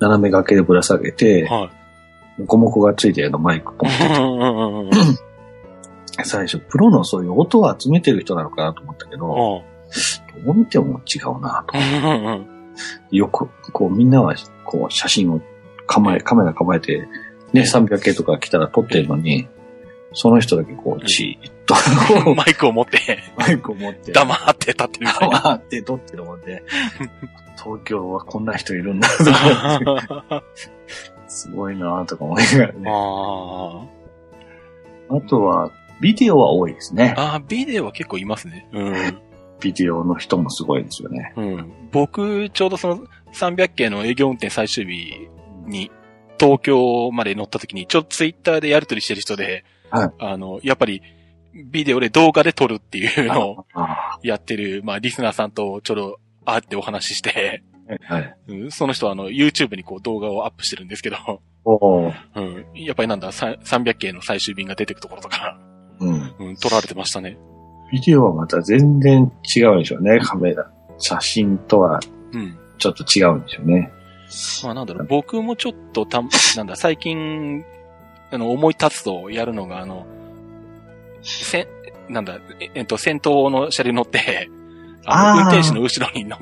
[0.00, 1.70] 斜め掛けでぶら下げて、は
[2.38, 2.40] い。
[2.40, 4.90] モコモコがついてるのマイクポンうんうんうんうん。
[6.24, 9.62] 最初、プロのそういう音を集めてる人なのかなと思ったけど、
[10.44, 11.76] どう見ても違うなと。
[13.14, 15.40] よく、こうみんなは、こう写真を
[15.86, 17.06] 構え、カメラ構えて、
[17.52, 19.48] ね、300系とか来たら撮ってるのに、
[20.14, 21.52] その人だけこう、じーっ
[22.24, 25.40] と、マイクを持って、マイクを持って、黙って立ってるみたいな。
[25.40, 26.62] 黙って撮ってるもんで、
[27.62, 30.42] 東京はこんな人いるんだと
[31.28, 32.90] すごいなとか思いながらね。
[32.90, 33.86] あ
[35.10, 37.14] あとは、ビデオは多いですね。
[37.16, 38.68] ああ、ビデオは結構いますね。
[38.72, 39.18] うん。
[39.60, 41.32] ビデオの人もすごいですよね。
[41.36, 41.72] うん。
[41.92, 45.28] 僕、ちょうどその300系の営業運転最終日
[45.66, 45.90] に、
[46.42, 51.00] 東京まで乗った時に、ちょっとツイッターでやりとりしてる人で、はいあの、やっぱり、
[51.54, 57.62] ビデオで動画で撮るっていうのをあやってる、まあ、リスナーさんとちょうど会ってお話しして、
[58.08, 58.36] あはい。
[58.48, 61.16] うんその人はあの、YouTube にこう動画をアップしてるんですけど、
[61.64, 62.66] おーうん。
[62.74, 65.60] やっぱりなんだ、さ300系の最終便が出てくところとか、
[66.00, 66.34] うん。
[66.40, 67.38] うん、撮られてましたね。
[67.92, 70.68] ビデオはまた全然違うんでしょうね、カメラ。
[70.98, 72.00] 写真とは
[72.32, 72.58] うん。
[72.78, 73.92] ちょっと違うんでしょうね。
[74.64, 76.22] まあなんだろう、僕もちょっとた、
[76.56, 77.64] なんだ、最近、
[78.30, 80.06] あの、思い立つとやるのが、あの、
[81.22, 81.68] せ、
[82.08, 84.48] なんだ、ええっと、先頭の車両に乗って、
[85.04, 86.38] あの、運転手の後ろに乗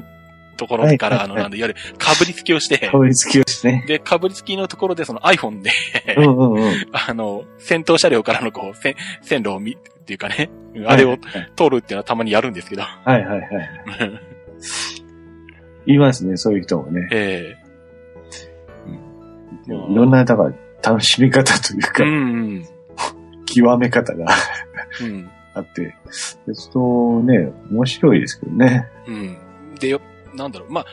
[0.60, 3.84] ところから、はいあの、なんだ、いわゆる、かぶりつきをしてか、ぶりつきをしてね。
[3.86, 5.70] で、かぶりつきのところで、その iPhone で、
[6.18, 6.72] うんうんうん。
[6.92, 10.50] あの、先頭車両からのこう、線、線路を見、っていうかね、
[10.86, 11.18] あれをはい
[11.56, 13.50] 通るっていうのはたまにやるんですけど、はいはいはい。
[15.86, 17.08] 言いますね、そういう人もね。
[17.10, 17.59] ええ
[19.66, 22.16] いろんな、だから、楽しみ方というか、うん、う
[22.58, 22.66] ん、
[23.44, 24.26] 極め方が
[25.02, 25.30] うん。
[25.54, 25.94] あって、
[26.46, 28.86] 鉄道ね、面白いですけどね。
[29.06, 29.38] うん。
[29.78, 30.00] でよ、
[30.34, 30.86] なんだろう、まあ、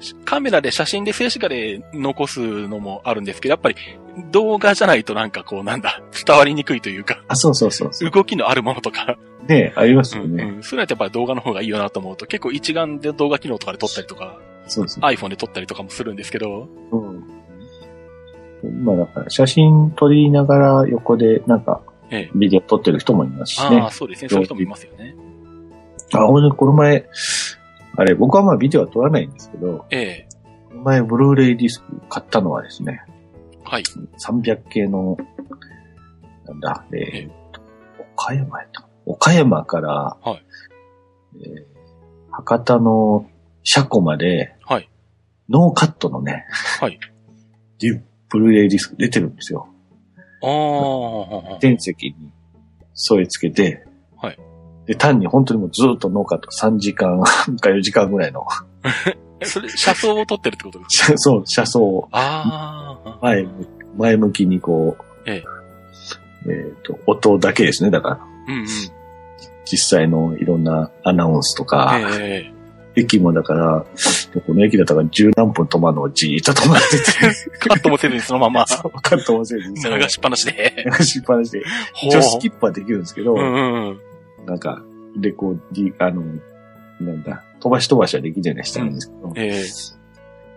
[0.00, 3.76] しカメラで写真で静止画で残すのもあるんですけど、やっぱり
[4.30, 8.10] 動画じゃないとなんかこうなんだ、伝わりにくいというか、あ、そうそうそう。
[8.10, 10.44] 動きのあるものとか、ね、ありますうんよね。
[10.44, 15.04] うん、それはやっぱり動画の方がいいよなと思うと、結構一眼で動画機能とかで撮ったりとか、そうそう。
[15.04, 17.24] iPhone で撮ったりとかもするんですけど、うん。
[18.68, 22.30] 今だから、写真撮りながら横でなんか、ええ。
[22.34, 23.88] ビデオ撮ってる人もいますしああ、ね。
[23.90, 24.28] そうですね。
[24.28, 25.14] そういう人もいますよね。
[26.12, 27.08] あ、俺、この前、
[27.96, 30.28] あれ、僕はまあビデオは撮らないんですけど、ええ。
[30.68, 33.02] この前、ブルーレイディスク買ったのはですね、
[33.64, 33.82] はい。
[33.82, 35.16] 300系の、
[36.46, 37.62] なんだ、えーと、
[38.14, 38.86] 岡山やった。
[39.06, 40.44] 岡山から、はい
[41.40, 41.74] えー
[42.36, 43.30] 博多の
[43.62, 44.90] 車庫まで、はい。
[45.48, 46.46] ノーカットのね、
[46.80, 46.98] はい。
[47.78, 48.00] ディ
[48.34, 49.68] ブルーレイディスク出てるんですよ。
[50.42, 52.14] ああ、運転席に
[52.94, 54.38] 据え付けて、はい。
[54.86, 56.48] で、単に本当にもうずっとノーカット。
[56.50, 57.20] 3時間
[57.60, 58.44] か4時間ぐらいの、
[59.40, 61.16] えそれ、車窓を撮ってるってことですか？
[61.18, 62.08] そう、車窓を。
[62.10, 63.50] ああ、前向
[63.96, 65.42] 前向きにこう、え
[66.46, 66.72] え。
[66.76, 67.90] っ、と、音だけですね。
[67.90, 68.66] だから、うんうん。
[69.64, 72.50] 実際のいろんなアナウンスとか、え
[72.96, 73.00] え。
[73.00, 73.86] 駅もだから、
[74.40, 78.64] この駅だったから十何分止まるのをじーっと止まってて、カットもせずにそのまま。
[78.66, 80.84] カットもせずに、流しっぱなしで。
[80.98, 84.46] 流しっぱなしで、ほ一応スキップはできるんですけど、うんうんうん。
[84.46, 84.82] なんか、
[85.16, 86.22] レコーディ、あの、
[87.00, 89.64] なんだ、飛ばし飛ばしはできるようにしたんですけど、ええ。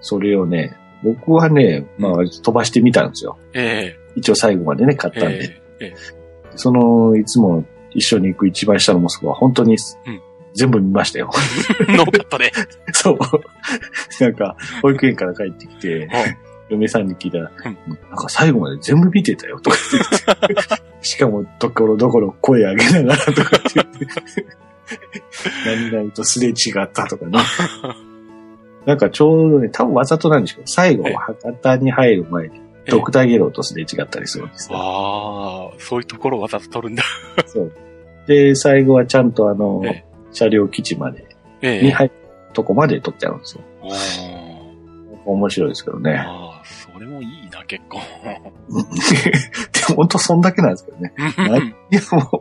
[0.02, 3.38] それをね、僕はね、まあ、飛ばしてみたんですよ。
[3.54, 5.62] え一応最後までね、買っえたんで。
[5.80, 5.96] ええ。
[6.56, 10.22] その、いつも一緒に行く一番下の息子は本当に、うん
[10.58, 11.30] 全部見ましたよ。
[11.88, 12.52] えノーカットで。
[12.92, 13.18] そう。
[14.20, 16.38] なんか、保育園から帰ってきて、はい
[16.70, 17.78] 嫁さんに聞いたら、うん
[18.10, 20.84] なんか最後まで全部見てたよ、とか言って。
[21.02, 24.08] しかも、ところどころ声上げながらとか言って。
[25.66, 27.40] 何々とすれ違ったとかね。
[28.86, 34.78] なんかちょうどね、多分わざとなんでしょう最後、博多に入る前に、ドクターゲロとすれ違ったりするんですよ。
[34.78, 37.04] ああ、そういうところをわざと取るんだ。
[37.46, 37.72] そう。
[38.28, 40.06] で、最後はちゃんとあの、え
[40.38, 41.26] 車両基地まで、
[41.62, 42.14] ええに入る
[42.54, 43.64] とこまで撮っちゃうんですよ。
[43.84, 43.88] あ
[45.26, 46.16] 面白いですけどあね。
[46.18, 48.00] ああ、それもいいな、結構。
[48.24, 48.40] で
[49.90, 51.14] も本当そんだけなんですけどね。
[51.92, 52.40] いやもう、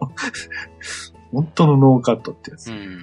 [1.33, 2.71] 本当のノーカットってやつ。
[2.71, 2.97] うん。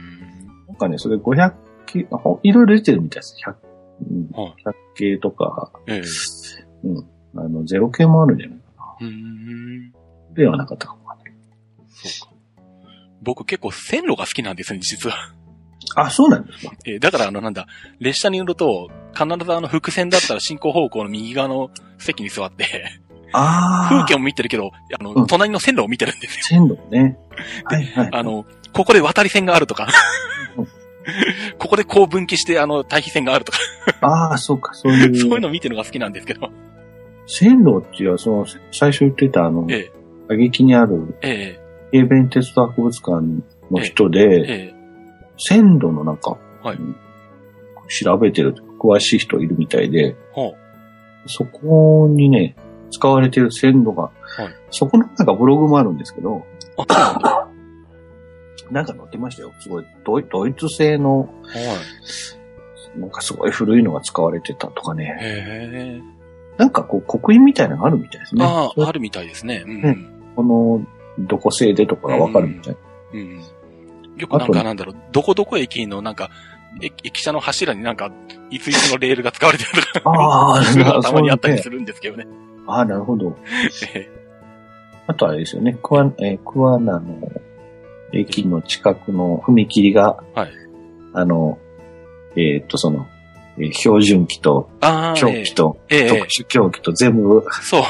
[0.67, 1.53] なんかね、それ500
[1.85, 3.35] 系、ほいろいろ出てるみたいです。
[3.45, 3.55] 100、
[4.09, 6.01] うんはい100系とか、ええ
[6.83, 7.09] うん。
[7.35, 9.07] あの、0系もあるんじゃないかな。
[9.07, 9.91] うん。
[10.33, 11.02] ではなかったかも。
[13.23, 15.33] 僕結構線路が好きなんですね、実は。
[15.95, 16.73] あ、そうなんですか。
[16.85, 17.67] えーだからあのなんだ、
[17.99, 22.99] 列車に乗ると、必ずあの伏線だったら進行方向の右側の席に座って、
[23.31, 23.89] ああ。
[23.89, 26.43] 風景も見てるけど、あの、うん隣の線路を見てるんですよ。
[26.43, 27.17] 線路ね。
[27.65, 28.09] はいはい。
[28.11, 29.87] あの、ここで渡り線があるとか
[30.57, 30.67] うん、
[31.57, 33.57] ここでこう分岐してあの、対比線があるとか、
[34.01, 35.15] ああ、そうか、そういう。
[35.15, 36.49] そういうの見てるのが好きなんですけど。
[37.25, 39.91] 線路っていうのは、その、最初言ってたあの、え
[40.27, 41.62] 打撃にある、え、え
[41.93, 43.11] 軽便鉄道博物館
[43.71, 44.75] の人え、で、ええ、
[45.37, 46.77] 線路のなんか、はい
[47.89, 50.55] 調べてる、詳しい人いるみたいで、ほ
[51.27, 52.55] そこにね、
[52.89, 54.13] 使われてる線路が、はい
[54.71, 56.43] そこのなんかブログもあるんですけど、
[58.71, 59.51] なんか載ってましたよ。
[59.59, 61.29] すごい、ドイドイツ製の、
[62.95, 62.99] い。
[62.99, 66.01] なんかすごい古いのが使われてたとかね。
[66.57, 68.45] なんかこう、刻印みたいなのがあるみたいですね。
[68.45, 69.63] ああ、あるみたいですね。
[69.67, 69.81] うん。
[69.81, 69.97] ね
[70.35, 70.81] この、
[71.19, 72.77] どこ製でとかがわかるみたい。
[73.13, 73.41] うん。
[74.17, 76.29] よくなんかなんだろう、どこどこ駅のなんか、
[76.81, 78.11] 駅駅舎の柱になんか、
[78.49, 80.61] いついつのレールが使われてるとか、 ああ、
[81.01, 82.25] たまにあったりするんですけどね。
[82.67, 83.37] ああ、なるほど。
[83.93, 84.09] え
[85.05, 87.31] あとあれですよね、桑、えー桑名の
[88.13, 90.51] 駅の近くの踏切が、はい
[91.13, 91.57] あの、
[92.35, 93.05] えーっと、その、
[93.57, 97.81] えー標準機とああ、狂気とええええ特殊競技と全部そう。
[97.81, 97.85] 3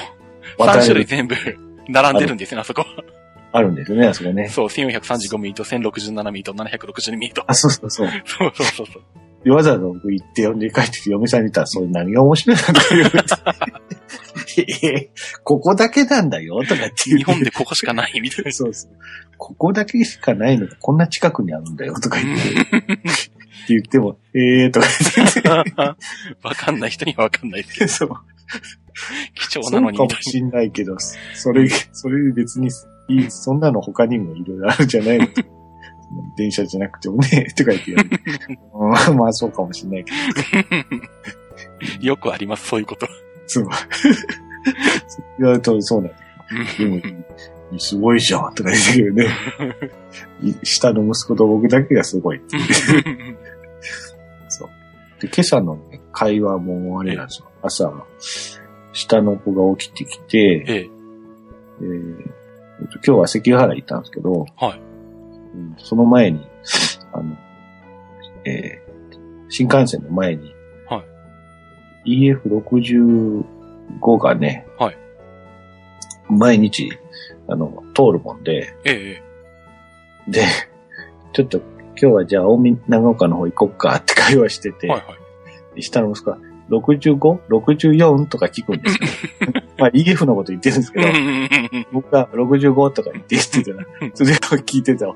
[0.57, 1.35] 渡れる種類全部
[1.87, 2.85] 並んでるんですよね、あそこ。
[3.51, 4.49] あるんですよね、あそこね。
[4.49, 7.43] そう、1435ミリと1067ミリと762ミリと。
[7.47, 8.09] あ、そうそうそう。
[8.25, 9.03] そうそうそうそう。
[9.43, 13.35] でわざわざ僕行って呼んで帰ってきて嫁さんに言ったら、それ何が面白いのとか言われて。
[14.57, 17.15] えーここだけなんだよ、とかって。
[17.15, 18.51] 日本でここしかないみたいな。
[18.51, 18.91] そうそう。
[19.37, 22.49] ここだけしかないのがこんな近くにあるんだよ、とか言って。
[22.61, 22.65] っ
[23.65, 25.49] て言っても、えーとか言って。
[26.43, 28.09] わかんない人にはわかんないですけど、 そう。
[29.35, 30.95] 貴重そなのにみたいうかもしんないけど、
[31.33, 32.69] それ、それ別に
[33.07, 35.27] いい、そんなの他にもいろいろあるじゃないの。
[36.37, 38.09] 電車じゃなくてもね、とか言ってやる。
[38.73, 40.77] うんまあそうかもしんないけど。
[40.77, 40.85] な。
[42.01, 43.07] よくあります、そういうこと。
[43.47, 43.67] そう。
[45.39, 46.17] 言われるとそうなんだ。
[46.77, 46.85] で
[47.71, 49.27] も、すごいじゃん、とか言ってるね。
[50.43, 53.37] い下の息子と僕だけがすごいっていう。
[54.49, 54.69] そう。
[55.19, 57.47] で、今朝の、ね、会話もあれなんですよ。
[57.61, 57.91] 朝、
[58.93, 60.89] 下の子が起きてきて、ええ、
[61.81, 62.19] えー
[62.81, 64.79] えっと今日は関ヶ原行ったんですけど、はい。
[65.55, 66.47] うんその前に、
[67.11, 67.35] あの、
[68.45, 68.83] えー
[69.49, 70.55] 新幹線の前に、
[70.87, 71.03] は
[72.05, 73.43] EF65
[74.19, 74.97] がね、はい。
[76.29, 76.89] 毎日、
[77.47, 79.21] あの、通るもんで、え
[80.27, 80.43] え、で、
[81.33, 85.15] ちょっと今日はじゃあ大見長岡の方行こっかって会話してて、はいは
[85.75, 85.83] い。
[85.83, 86.37] 下の息子が
[86.69, 88.27] 65?64?
[88.27, 88.99] とか聞くんですよ。
[89.77, 91.07] まあ EF のこと言ってるんですけど、
[91.91, 95.07] 僕が65とか言って言ってたら、それを聞いてた。
[95.07, 95.15] あの、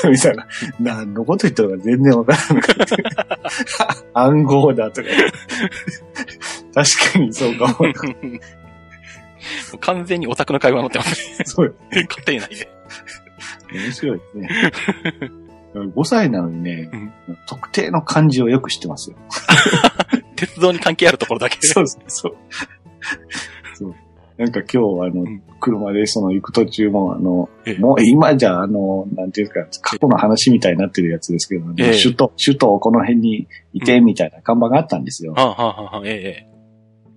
[0.00, 0.46] 神さんが、
[0.80, 3.96] 何のこと言ったのか全然わからなかった。
[4.20, 5.08] 暗号だとか。
[6.74, 7.92] 確かにそうかも。
[9.80, 11.44] 完全にオタクの会話になってますね。
[11.44, 12.68] そうよ家庭内で。
[13.72, 14.48] 面白いですね。
[15.74, 17.12] 5歳なのにね、うん
[17.46, 19.16] 特定の漢字をよく知ってますよ。
[20.46, 21.58] 鉄道に関係あるところだけ。
[21.66, 22.36] そうそうそう。
[23.74, 23.94] そう。
[24.36, 24.80] なんか今日、あ
[25.14, 35.34] の、ん車でその行く途中も、あのええ、もう今じゃ、あの、なんていうか、過去の話みたいになってるやつですけど、ねええ首都、首都この辺にいて、みたいな看板があったんですよ。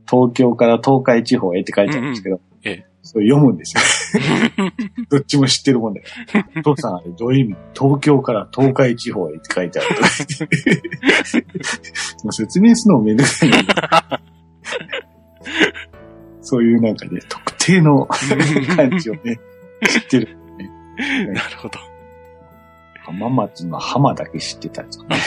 [0.09, 3.81] 東京から東海地方へって書いてあるんですけど、ええそれ読むんですよ。
[5.09, 6.47] どっちも知ってるもんだから。
[6.57, 7.55] お父さん、あれどういう意味？
[7.73, 10.81] 東京から東海地方へって書いてあるとか言って。
[12.23, 13.51] もう説明するのもめんどくさい
[16.41, 19.39] そういうなんかね、特定の感じをね、
[19.87, 20.37] 知ってる。
[20.99, 21.79] えなるほど。
[23.03, 25.21] 浜松の浜だけ知ってたんですかね。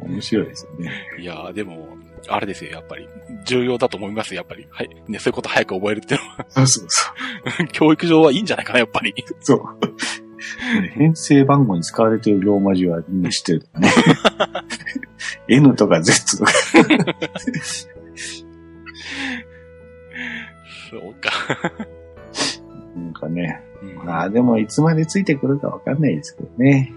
[0.00, 0.90] 面白いですよね。
[1.18, 1.96] いやーでも、
[2.28, 3.08] あれですよ、やっぱり。
[3.44, 4.66] 重要だと思います、やっぱり。
[4.70, 4.90] はい。
[5.08, 7.10] ね、そういうこと早く覚えるっていうのは、そうそうそ
[7.64, 7.66] う。
[7.72, 9.14] 教育上はいいんじゃないかな、やっぱり。
[9.40, 9.60] そう。
[10.94, 13.90] 編成番号に使われているローマ字はみんな知ってるからね。
[15.48, 16.52] N とか Z とか。
[20.90, 21.30] そうか。
[22.96, 23.62] なんかね。
[23.82, 26.92] うんまあでもいつまでついてくるかわかんないですけどね。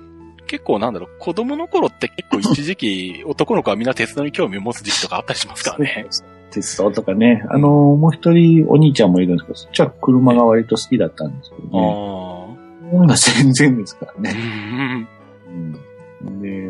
[0.46, 6.06] 結構なんだろう、子供の頃って結構 一時期、男の子はみんな鉄道に興味を持つ時期とかあったりしますからね。
[6.52, 7.44] 鉄道とかね。
[7.50, 11.70] あの、もう一人お兄ちゃんもいるんですけど、そっちは車が割と好きだったんですけどね。
[11.74, 12.46] あ
[12.94, 14.32] 今全然ですからね。
[14.32, 15.08] ん。
[16.26, 16.42] うん。
[16.42, 16.70] で、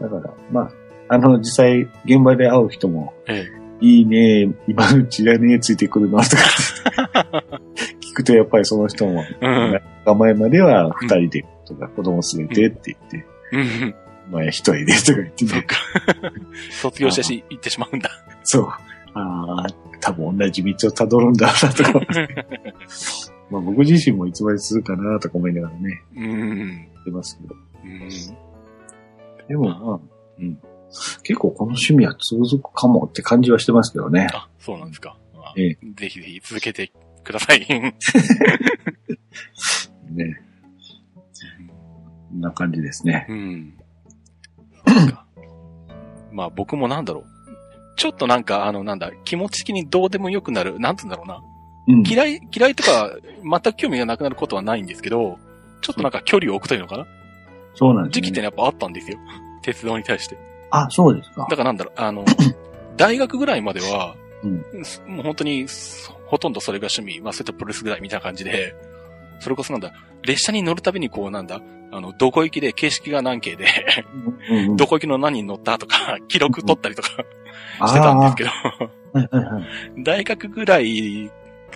[0.00, 0.70] だから、まあ、
[1.08, 3.44] あの、実際現場で会う人も、え
[3.80, 7.42] いいね、今のうちだね、ついてくるのとか
[8.00, 9.46] 聞くとやっぱりその人も、え。
[9.46, 9.80] うん。
[10.06, 13.58] 名前までは二人でとか子供連れてって言って、う
[13.88, 13.94] ん。
[14.30, 15.50] まあ一人でとか言ってね。
[15.50, 15.76] そっか。
[16.82, 18.10] 卒業したし、行ってしまうんだ。
[18.44, 18.68] そう。
[19.14, 19.66] ああ、
[20.00, 21.92] 多分同じ道をたどるんだなとか。
[23.50, 26.56] まあ僕自身もいつまでするかなとか思いながらね、うん。
[26.56, 27.54] 言ってますけど。
[27.84, 28.08] うん。
[29.48, 30.00] でもまあ、
[30.38, 30.58] うん。
[31.22, 34.28] 結構この趣味は続くかもって感じはしてますけどね。
[34.32, 35.16] あ、そうなんですか。
[35.34, 36.92] あええぜひぜひ続けて
[37.22, 37.60] ください。
[40.10, 40.42] ね。
[42.36, 43.26] こんな感じですね。
[43.30, 43.74] うん。
[46.32, 47.24] まあ僕もなんだろう。
[47.96, 51.42] ちょっとなんか、あの、なんだ、気持ち的にどうでもよくなる、なんつうんだろうな。
[51.88, 52.06] うん。
[52.06, 53.10] 嫌い、嫌いとか、
[53.42, 55.38] 全く興味がなくなることはないんですけど、
[55.80, 57.06] ちょっとなんか距離を置くというのかな、
[57.74, 58.22] そうなんですね。
[58.22, 59.18] 時期ってやっぱあったんですよ。
[59.62, 60.36] 鉄道に対して。
[60.70, 61.56] あ、そうですかだ。
[61.56, 62.26] からなんだろう、あの、
[62.98, 64.14] 大学ぐらいまでは、
[64.44, 64.56] うん
[65.06, 65.66] もう本当に、
[66.26, 68.74] ほとんどそれが趣味、まあそういったプロレスぐらいみたいな感じで、
[69.40, 71.62] それこそなんだ、列車に乗るたびにこうなんだ、
[71.92, 73.66] あの、どこ行きで形式が何形で、
[74.76, 77.08] どこ行きの何に乗ったとか、 記録取ったりとか
[77.86, 78.50] してたんですけど。
[79.98, 81.30] 大学ぐらい、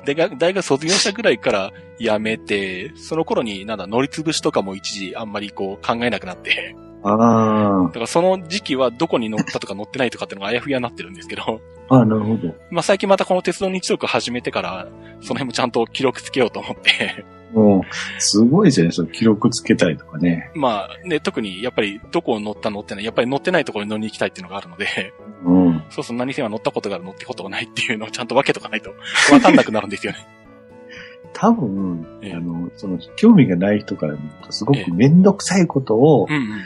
[0.05, 12.55] 大学、大学卒業したぐらいからやめて、その頃になんだ、乗りつぶしとかも一時あんまりこう考えなくなって、あだからその時期はどこに乗ったとか乗ってないとかってのがあやふやになってるんですけど、あ、ああ、なるほど。
[12.71, 14.87] まあ最近またこの鉄道日読始めてから、
[15.21, 18.93] その辺もちゃんと記録つけようと思って、もう、すごいですよね。
[18.93, 20.51] その記録つけたりとかね。
[20.55, 25.13] まあね、特にやっぱりどこを乗った乗ってない、やっぱり乗ってないところに乗りに行きたいっていうのがあるので、
[25.45, 25.85] うん。
[25.91, 28.95] そうそう何せは乗ったことがある乗ったことがないっていうのをちゃんと分けとかないと
[29.31, 30.19] 分かんなくなるんですよね。
[31.33, 36.61] 多分、ええあの、その、興味がない人から見ると、すごええくめんどくさいことをう、ん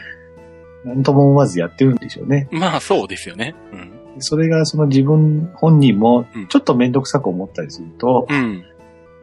[0.84, 2.48] なんとも思わずやってるんでしょうね。
[2.52, 2.58] うん。
[2.58, 3.54] まあそうですよね。
[3.72, 3.92] うん。
[4.18, 8.64] それがその自分本人もうん、ちょっとめんどくさく思ったりすると、うん。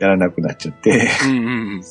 [0.01, 1.81] やらなくなっちゃって、うんうん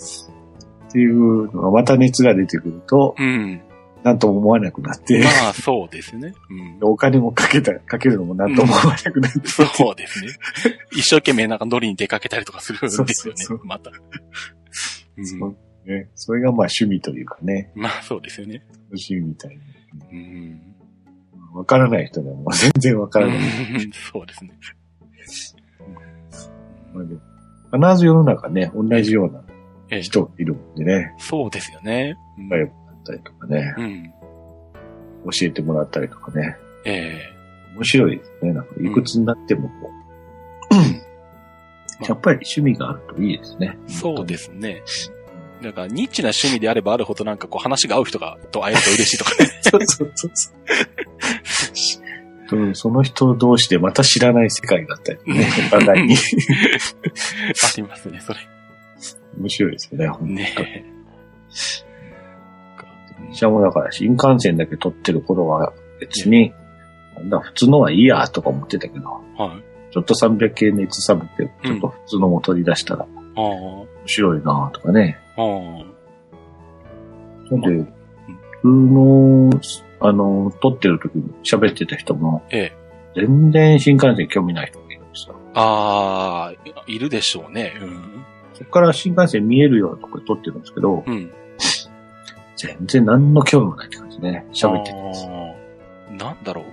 [0.89, 3.25] っていうのがまた熱が出てくると、うん。
[3.25, 3.61] うん。
[4.03, 6.35] なんとも思わなくなって、まあそうですね。
[6.81, 6.91] うん。
[6.91, 10.33] お金もかけた、かけるのもなんとも思わなくなって、そうですね。
[10.91, 13.65] 一生懸命なんか乗りに出かけたりとかするんですよねそうそうそ。
[13.65, 13.93] また。
[15.17, 15.57] うんそう
[15.87, 16.09] ね。
[16.17, 18.65] それがまあ趣味というかね、まあそうですよね。
[18.89, 19.63] 趣味みたいな。
[20.11, 20.61] うん。
[21.55, 23.37] わからない人でも全然わからない。
[23.37, 24.59] うんそうですね。
[26.93, 27.21] まあでも
[27.73, 29.43] 必ず世の中ね、同じような
[29.91, 32.17] ええ人がいるもんでね、そうですよね。
[32.39, 34.13] うん仲良くなったりとかね、うん。
[35.31, 37.21] 教えてもらったりとかね、え
[37.75, 38.53] 面白いですね。
[38.53, 39.91] なんかいくつになってもこ
[40.71, 40.75] う、
[42.07, 43.77] やっぱり趣味があるといいですね。
[43.87, 44.83] えそうですね。
[45.61, 49.51] なんか、ニッチな趣味であればあるほどなんかこう話が合う人が、と会えると嬉しいとかね。
[49.63, 50.51] そうそうそうそ
[52.00, 52.00] う。
[52.57, 56.15] うんその人同士でまた知らない世界だったりね、お互いに。
[56.17, 56.19] あ
[57.77, 58.39] りますね、それ。
[59.39, 60.35] 面白いですよね、本当に。
[60.37, 60.55] ね
[63.33, 66.53] 私はもうだから新幹線だけ撮ってる頃は別に、
[67.17, 69.93] なんだ、普通のはいいやとか思ってたけど、はい。
[69.93, 75.19] ちょっと300系熱冷めて、ちょっと普通のも取り出したらあ面白いなとかね。
[75.37, 75.43] あ、
[77.51, 77.69] なんで、
[78.63, 79.51] 普通の、
[80.01, 82.81] あの、撮ってる時に喋ってた人も、ええ。
[83.15, 85.37] 全然新幹線興味ない人がいるんですよ。
[85.55, 87.75] ああ、いるでしょうね。
[87.81, 88.25] うん。
[88.55, 91.31] そこから新幹線見えるようなとこで撮ってるんですけど、うん。
[92.57, 94.47] 全然何の興味もないって感じね。
[94.53, 94.97] 喋ってて。
[94.97, 96.65] あーなんだろう。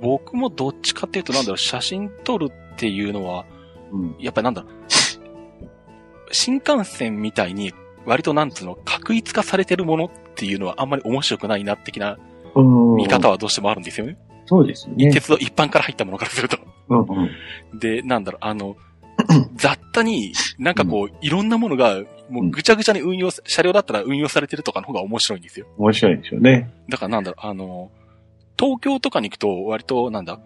[0.00, 3.44] 僕もどっちかっていうと、なんだろう、写真撮るっていうのは、
[3.92, 4.16] うん。
[4.18, 4.70] やっぱりなんだろう。
[6.32, 7.72] 新幹線みたいに、
[8.06, 12.18] 割となんつうの、確一化されてるものっていうのはあんまり面白くないな、的なうん。
[12.62, 14.16] 見方はどうしてもあるんですよね。
[14.46, 15.10] そうですね。
[15.10, 16.58] 鉄道一般から入ったものからすると。
[16.88, 17.78] うんうん。
[17.78, 18.76] で、なんだろう、あの、
[19.56, 25.66] 雑多に、なんかこう、いろんなものが、もうぐちゃぐちゃに運用、車両だったら運用されてるとかの方が面白いんですよ。
[25.78, 26.70] 面白いでしょうね。
[26.88, 27.90] だからなんだろう、あの、
[28.58, 30.40] 東京とかに行くと、割と、なんだ、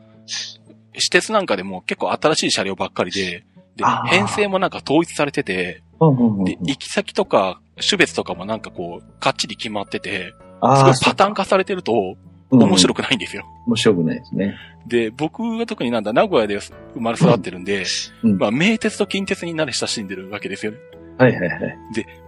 [0.95, 3.45] 私鉄なんかでも結構新しい車両ばっかりで、
[3.77, 6.45] で編成もなんか統一されてて、うんうんうんうん。
[6.45, 12.17] で、行き先とか、種別とかもなんかこう、かっちり決まってて、すごいパターン化されてると、
[12.51, 13.03] 面白く。
[13.03, 13.45] くないんですよ。
[13.67, 14.57] 面白くないですね。
[14.87, 16.59] で、僕は特になんだ、名古屋で
[16.95, 17.85] 生まれ育ってるんで、
[18.23, 20.79] うんまあ、名鉄と近鉄になれ親しんでるわけですよね。
[21.19, 21.79] はいはいはい。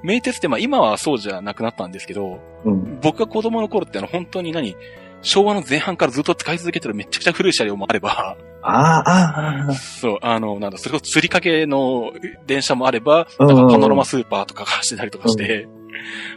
[0.03, 2.99] 名鉄ってまあ今はそうじゃなくなったんですけど、うん。
[3.01, 4.77] 僕が子供の頃ってあの本当に何、
[5.23, 12.13] 昭和の前半からずっと使い続けてるめちゃくちゃ古い車両もあれば、ああ、ああ、そう、あの、なんだ、それこそ釣りかけの
[12.47, 15.69] 電車もあれば、うんなんかパノラマスーパーとかが走ってたりとかして、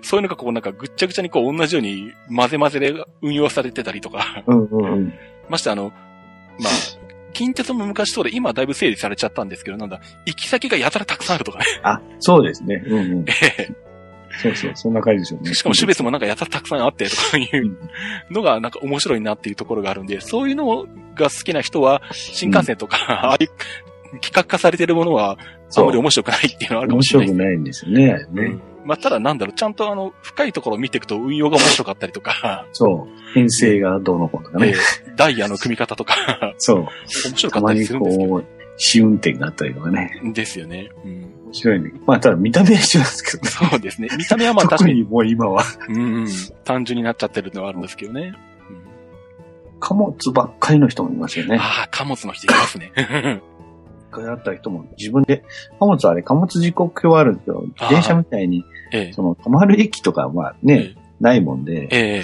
[0.01, 5.14] そういうのがこうなんかぐっちゃぐちゃにこう同じように混ぜ混ぜで運用されてたりとか、うんうんうん。
[5.49, 5.89] ましてあの、
[6.60, 11.66] まあ、近鉄も昔そうで今はだいぶ整理されちゃったんですけど、なんだ、行き先がやたらたくさんあるとかね。
[11.84, 12.84] あ、そうですね。
[12.86, 13.26] うんうん。
[13.30, 13.70] え
[14.41, 15.51] そうそう、そんな感じですよね。
[15.51, 17.78] えしかも種別もなんかやたらたくさんあってとかいううん
[18.34, 20.86] のがなんか面白いなっていうところがあるんで、そういうの
[21.16, 23.49] が好きな人は、新幹線とか、ああいう
[24.22, 25.38] 企画化されてるものは、
[25.76, 27.34] あんまり面白くないっていうのはあるかも面しれないです。
[27.34, 28.07] 白くないんですよね。
[28.07, 28.61] ねうん。
[28.86, 33.34] まあ、ただなんだろう、ちゃんとあの、深いところを見ていくと運用が面白かったりとか、そう。
[33.34, 34.78] 編成がどうのこうのかえね。
[34.78, 36.16] ーダイヤの組み方とか、
[36.57, 36.88] そう。
[37.30, 38.45] 面白かったりするんですけどこう、
[38.78, 40.11] 試運転があったりとかね。
[40.34, 40.89] ですよね。
[41.05, 41.11] うん。
[41.45, 41.91] 面白いね。
[42.05, 43.49] まあ、ただ見た目は一緒なんですけどね。
[43.49, 44.09] そうですね。
[44.18, 45.64] 見た目はまあ確かに、もう今は。
[45.88, 46.28] うんうん、
[46.64, 48.34] 単純になっちゃってるのはあるんですけどね。
[48.38, 48.53] うん
[49.84, 51.57] 貨物ばっかりの人もいますよね。
[51.59, 52.93] ああ、貨物の人いますね。
[54.14, 55.43] 一回あった人も自分で、
[55.80, 59.14] 貨物はあれ貨物時刻表あるんですけど、自転車みたいに、ええ。
[59.14, 62.24] その止まる駅とかはえね、ないもんで、ええ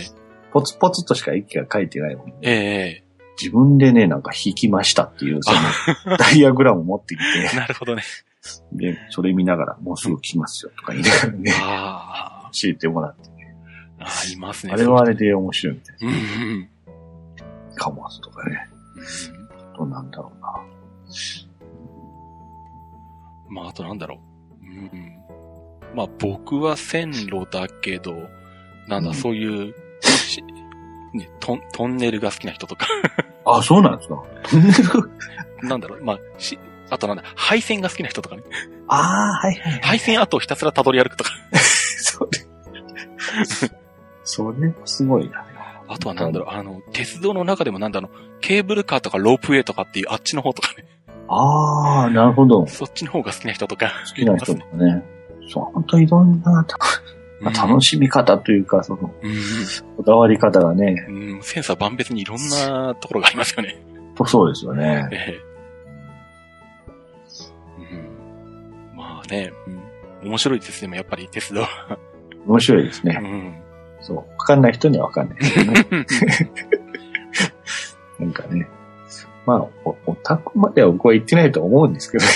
[0.52, 3.04] ポツポツとしか駅が書いてないもんで、ええ
[3.42, 5.52] 自分でね、なんか引きましたっていう、そ
[6.06, 8.04] の、 ダイアグラムを持ってきえて、なるほどね。
[8.74, 13.30] で、それ見ながら、もうすぐ来ますよとか言いながらね、あ教えてもらって、
[14.00, 14.74] あ、ああ、いますね。
[14.74, 16.12] あれはあれで面白いみたいうんう
[16.58, 16.68] んな。
[17.76, 18.70] 貨物とかね、
[19.78, 20.62] どうなんだろうな。
[23.50, 23.56] うん。
[23.56, 24.22] まあ、あとなんだろ
[24.62, 24.66] う。
[24.66, 25.20] うん。
[25.96, 28.30] まあ、僕は線路だけど、
[28.88, 30.44] なんだ、うんそういう、し
[31.14, 32.88] ね、トン、トンネルが好きな人とか、
[33.46, 34.68] あ、そうなんですかトンネ
[35.64, 38.44] ルなんだろう、まあ、し、あとなんだ、配線が好きな人とかね。
[38.88, 39.82] ああ、はいはいはい。
[39.82, 41.32] 配線跡をひたすら辿り歩くとか。
[42.02, 43.70] それ、
[44.24, 45.46] それもすごいな。
[45.88, 50.86] あとはなんだろう、あの、鉄道の中でもなんだろう、ケーブルカーとかロープウェイとかっていうあっちの方とかね。
[51.30, 52.62] ああ、なるほど。
[52.62, 53.94] 好そっちの方が好きな人とか。
[54.16, 55.04] きな人とかね。
[55.48, 56.78] そう、本当いろんな、た
[57.40, 59.34] まあ楽しみ方というか、その、うん。
[59.98, 61.16] こだわり方がね、うん。
[61.16, 61.44] うん。
[61.44, 63.82] センサー万別にいろんなところがありますよね。
[64.26, 65.08] そうですよね。
[65.12, 65.40] ええ。
[67.80, 67.96] う
[68.96, 68.98] ん。
[68.98, 69.54] まあね、
[70.22, 70.30] うん。
[70.30, 71.66] 面白いですね、やっぱり鉄道。
[72.46, 73.18] 面白いですね。
[73.22, 73.62] うん。
[74.02, 74.18] そう。
[74.18, 75.86] わかんない人にはわかんないね。
[78.20, 78.68] なんかね。
[79.50, 82.26] まあ、おオタクまでは僕は言ってないと思うんですけど、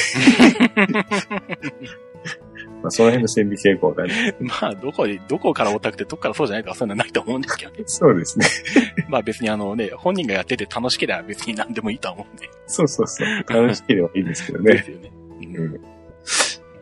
[2.82, 4.36] まあ、その辺の線引き傾向がね。
[4.40, 7.84] まあ、どこで、どこからオタクってどこからそうじゃないとかそういうのはないと思うんですけどね。
[7.86, 8.46] そうですね。
[9.08, 12.50] まあ別にあのね、本人がやってて楽しければ別に何でもいいとは思うんで。
[12.66, 13.28] そうそうそう。
[13.48, 14.74] 楽しければいいんですけどね。
[14.74, 15.12] ですよね。
[15.42, 15.82] うんうん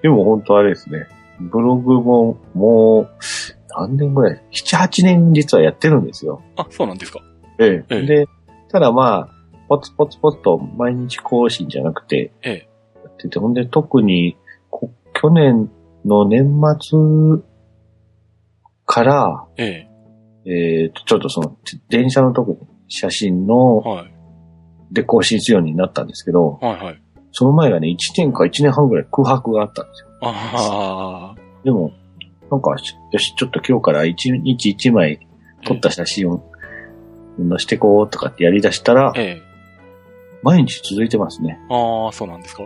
[0.02, 1.08] でも本当あれですね。
[1.40, 3.10] ブログももう、
[3.70, 6.42] 何年ぐらい ?7、8年実はやってるんですよ。
[6.56, 7.22] あ、そうなんですか。
[7.60, 7.96] ええ。
[7.96, 8.28] ええで、
[8.70, 9.41] ただまあ、
[9.72, 12.70] ポツポツポツと毎日更新じゃなくて、ええ。
[13.06, 14.36] やってて、ほんで特に
[14.70, 15.72] こ、去年
[16.04, 17.42] の年末
[18.86, 19.88] から、え
[20.46, 21.58] えーと、ちょっとその、
[21.88, 22.58] 電車の特に
[22.90, 24.14] 写真のえ。、はい。
[24.92, 27.02] で更新するようになったんですけど、はいはい。
[27.32, 30.10] その前がね、1年か1年半ぐらい空白があったんですよ。
[30.22, 31.36] ああ。
[31.64, 31.94] でも、
[32.52, 35.26] なんか、しよし、ちょっと今日から1日1枚
[35.64, 36.44] 撮った写真を
[37.38, 39.51] 載してこうとかってやり出したら、ええ。
[40.44, 41.60] 毎日続いてますね。
[41.70, 42.64] ああ、そうなんですか？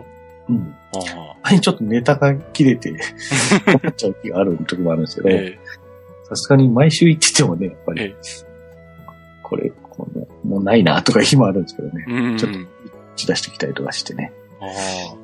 [0.48, 0.74] うん。
[0.94, 2.90] あ前にちょっとネタが切れて、
[3.66, 5.24] 思っちゃう気がある時もあるんですあ。
[5.24, 5.58] けど、え
[6.28, 8.14] さすがに毎週行っててもね、やっぱり、ええ
[9.42, 12.12] これ、このもうないなとか日もあるんですけどねえ。。
[12.12, 12.36] うん。
[12.38, 12.66] ちょっと打
[13.14, 14.32] ち出してきたりとかしてね。
[14.60, 14.64] あ
[15.14, 15.16] あ。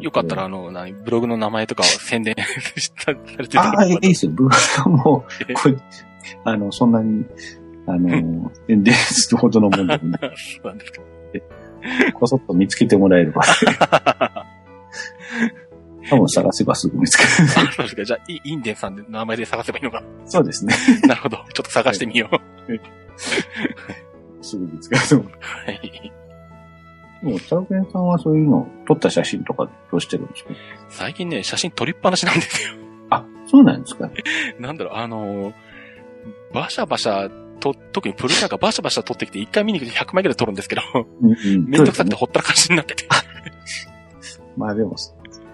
[0.00, 2.34] よかったら、あの、何、ブログの名前とかを宣伝
[2.98, 3.58] されてて。
[3.58, 4.32] ああ、いいですよ。
[4.32, 5.76] ブログはもう、これ、
[6.44, 7.24] あの、そんなに、
[7.86, 10.20] あの、 宣伝するほどのもんでもない。
[10.36, 11.00] そうなんですか。
[12.14, 13.42] こそっと見つけてもらえれば。
[16.08, 17.28] 多分探せばすぐ見つける。
[17.68, 18.04] あそうですか。
[18.04, 20.02] じゃあ、イインデンさんで名前で探せばいいのか。
[20.26, 20.74] そうですね。
[21.06, 21.36] なるほど。
[21.36, 22.36] ちょっと探してみよう。
[24.44, 25.32] すぐ見つかると思う。
[25.40, 26.12] はい。
[27.22, 30.50] もう、チャロケンさんはそういうの、撮った写真とかどうしてるんですか？
[30.88, 32.74] 最近ね、写真撮りっぱなしなんですよ。
[33.10, 34.10] あ、そうなんですか
[34.58, 35.54] なんだろう、あのー
[36.52, 40.82] バシャバシャと、特にプルチャーがバシャバシャ撮ってきて、一回見に行くと100枚ぐらい撮るんですけど、
[41.22, 41.64] うんうん。
[41.66, 43.06] めんどくさくてほったらかしになってて。
[44.56, 44.96] まあでも、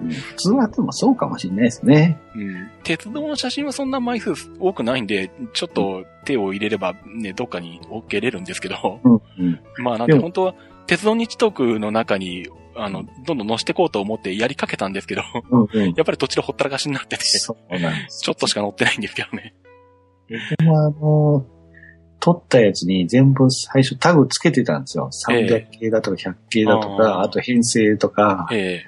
[0.00, 2.18] うん普通はでもそうかもしれないですね。
[2.34, 2.68] うん。
[2.82, 9.60] 鉄道の写真はそんな枚数多くないんで、ちょっと手を入れればね、どっかに置けれるんですけど、うんうん。
[9.78, 10.54] まあなんてでも本当は、
[10.86, 15.94] 鉄道日トークの中に、あの、どんどん載せていこうと思ってやりかけたんですけど、うんうん。
[15.94, 18.28] やっぱり途中でほったらかしになってて、ちそうなんです。
[18.28, 19.54] ょっとしか載ってないんですけどね。
[20.28, 21.46] でもあの、
[22.20, 25.10] 撮ったやつに全部最初タグつけてたんですよ。
[25.28, 28.84] 300系だとか100系だとか、あーあと編成とか、え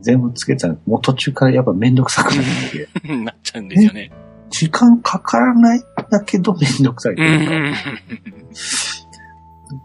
[0.00, 4.10] 全部つけてたんもう途中からやっぱめんどくさくなって、え なっちゃうんですよね。
[4.50, 7.58] 時間かからないんだけどめんどくさいとういうか。
[7.58, 7.72] ん。
[7.72, 7.78] だ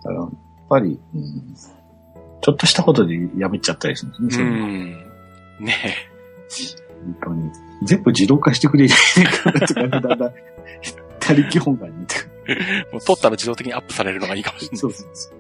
[0.04, 0.30] から、やっ
[0.70, 1.56] ぱり、うん
[2.40, 4.52] ちょっとしたことでやめちゃったりするんですうね。
[5.60, 5.76] ね
[7.04, 7.52] 本当に。
[7.84, 8.94] 全部自動化してくれる
[9.44, 10.34] からとか、だんだん、
[11.20, 12.16] 他力 本願にって。
[12.16, 12.37] え。
[12.92, 14.78] もう撮ったら自動的にアップされるのがいいかもしれない。
[14.80, 15.34] そうそうそう。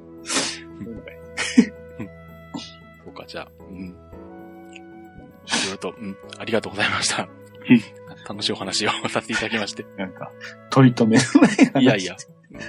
[3.03, 3.77] そうか、じゃあ、うん。
[3.85, 7.27] いろいろと、うん、ありがとうございました。
[8.27, 9.85] 楽しいお話をさせていただきまして。
[9.97, 10.31] なんか、
[10.69, 11.83] 取り留めのない話。
[11.83, 12.17] いやいや。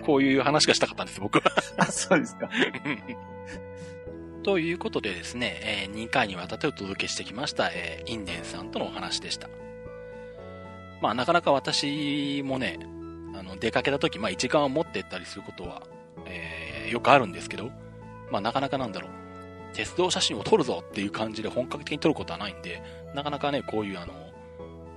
[0.05, 1.45] こういう話がしたかったんです、僕は。
[1.79, 2.49] あ、そうですか。
[4.45, 9.49] ということでですね、え2回にわたってお届けしてきました、えーインデンさんとのお話でした。
[11.01, 12.79] まあ、なかなか私もね、
[13.39, 15.83] あの、出かけた時、まあ、一眼を持ってったりすることは、
[16.27, 17.71] えーよくあるんですけど、
[18.31, 19.11] まあ、なかなかなんだろう、
[19.75, 22.83] 鉄道写真を撮るぞっていう感じで本格的に撮ることはないんで、
[23.15, 24.15] なかなかね、こういうあの、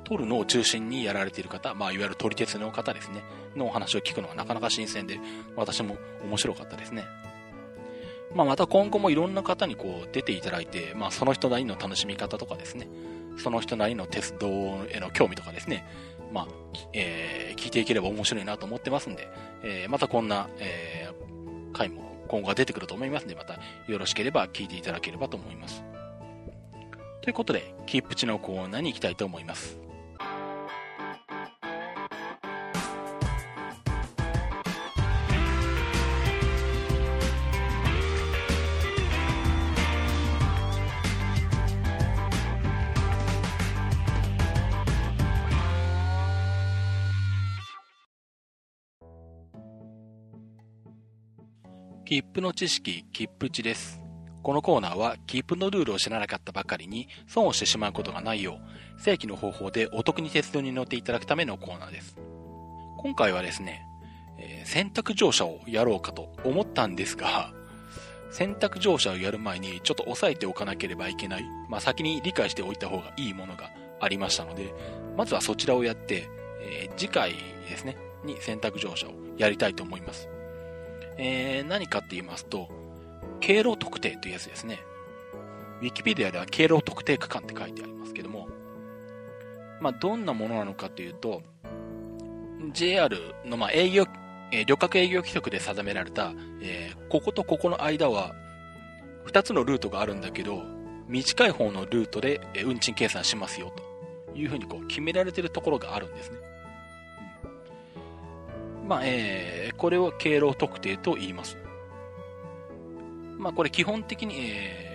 [0.03, 3.23] 撮るのを中心にやられている方、まあ、いわゆる撮り鉄の方ですね、
[3.55, 5.19] のお話を聞くのはなかなか新鮮で、
[5.55, 7.05] 私も面白かったですね。
[8.33, 12.87] まあ、また今後もいろんな方にこう出ていただいて、まあ、その人なりの楽しみ方とかですね、
[13.37, 14.47] その人なりの鉄道
[14.89, 15.85] への興味とかですね、
[16.31, 16.47] まあ、
[16.93, 19.27] えー聞いていければ面白いなと思ってますんで、
[19.63, 25.83] えーまたこんな、えー回も今後は出てくると思いますんで、またよろしければ聞いていただければと思います。
[27.21, 29.77] ということで、キープチのコーナーに行きたいと思います。
[52.11, 54.01] 切符の知識、切符値です。
[54.43, 58.59] このコーナーは、切符のルールを知らなかったばかりに、損をしてしまうことがないよ
[58.97, 62.17] う、正規の方法でお得に鉄道に乗っていただくためのコーナーです。
[62.97, 63.85] 今回はですね、
[64.37, 67.53] えー選択乗車をやろうかと思ったんですが、
[68.29, 74.73] 選択乗車をやる前にちょっと押さえておかなければいけない、まあ、先に理解しておいた方がいいものがありましたので、
[75.15, 76.27] まずはそちらをやって、
[76.59, 77.35] えー次回
[77.69, 77.95] ですね、
[78.25, 80.27] に選択乗車をやりたいと思います。
[81.17, 82.69] えー何かって言いますと、
[83.39, 84.79] 経路特定というやつですね。
[85.81, 88.47] ウィキペディアでは経路特定区間って書いてありますけども、
[89.81, 91.41] まあ、どんなものなのかというと、
[92.73, 94.05] JR の、ま、営業、
[94.51, 98.33] え旅客営業規則で定められた、えーこことここの間は、
[99.25, 100.63] 2つのルートがあるんだけど、
[101.07, 103.73] 短い方のルートで、え運賃計算しますよ、
[104.31, 106.37] というふうにこう決められてるところがあるんですね。
[108.91, 111.57] まあ、えーこれを経路特定と言います。
[113.37, 114.85] まあ、これ基本的に、え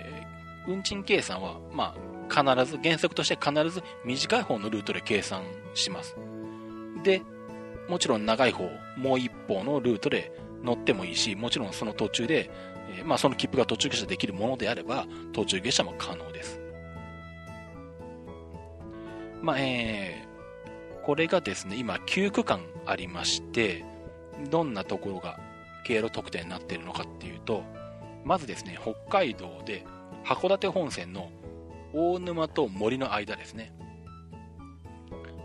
[0.66, 1.94] ー運賃計算は、ま
[2.28, 5.44] あ、必ず、原則として必ず短い方のルートで計算
[5.74, 6.16] します。
[7.05, 7.22] で、
[7.88, 10.32] もちろん長い方、もう一方のルートで
[10.62, 12.51] 乗ってもいいし、もちろんその途中で、
[12.99, 16.61] えーまあ、その切符が途中下車できるものであれば、途中下車も可能です。
[19.40, 20.26] まあ、えー
[21.07, 23.84] これがですね、今9区間ありまして、
[24.50, 25.38] どんなところが
[25.84, 27.62] 経路特定になっているのかっていうと、
[28.24, 29.84] まずですね、北海道で
[30.24, 31.30] 函館本線の
[31.94, 33.72] 大沼と森の間ですね。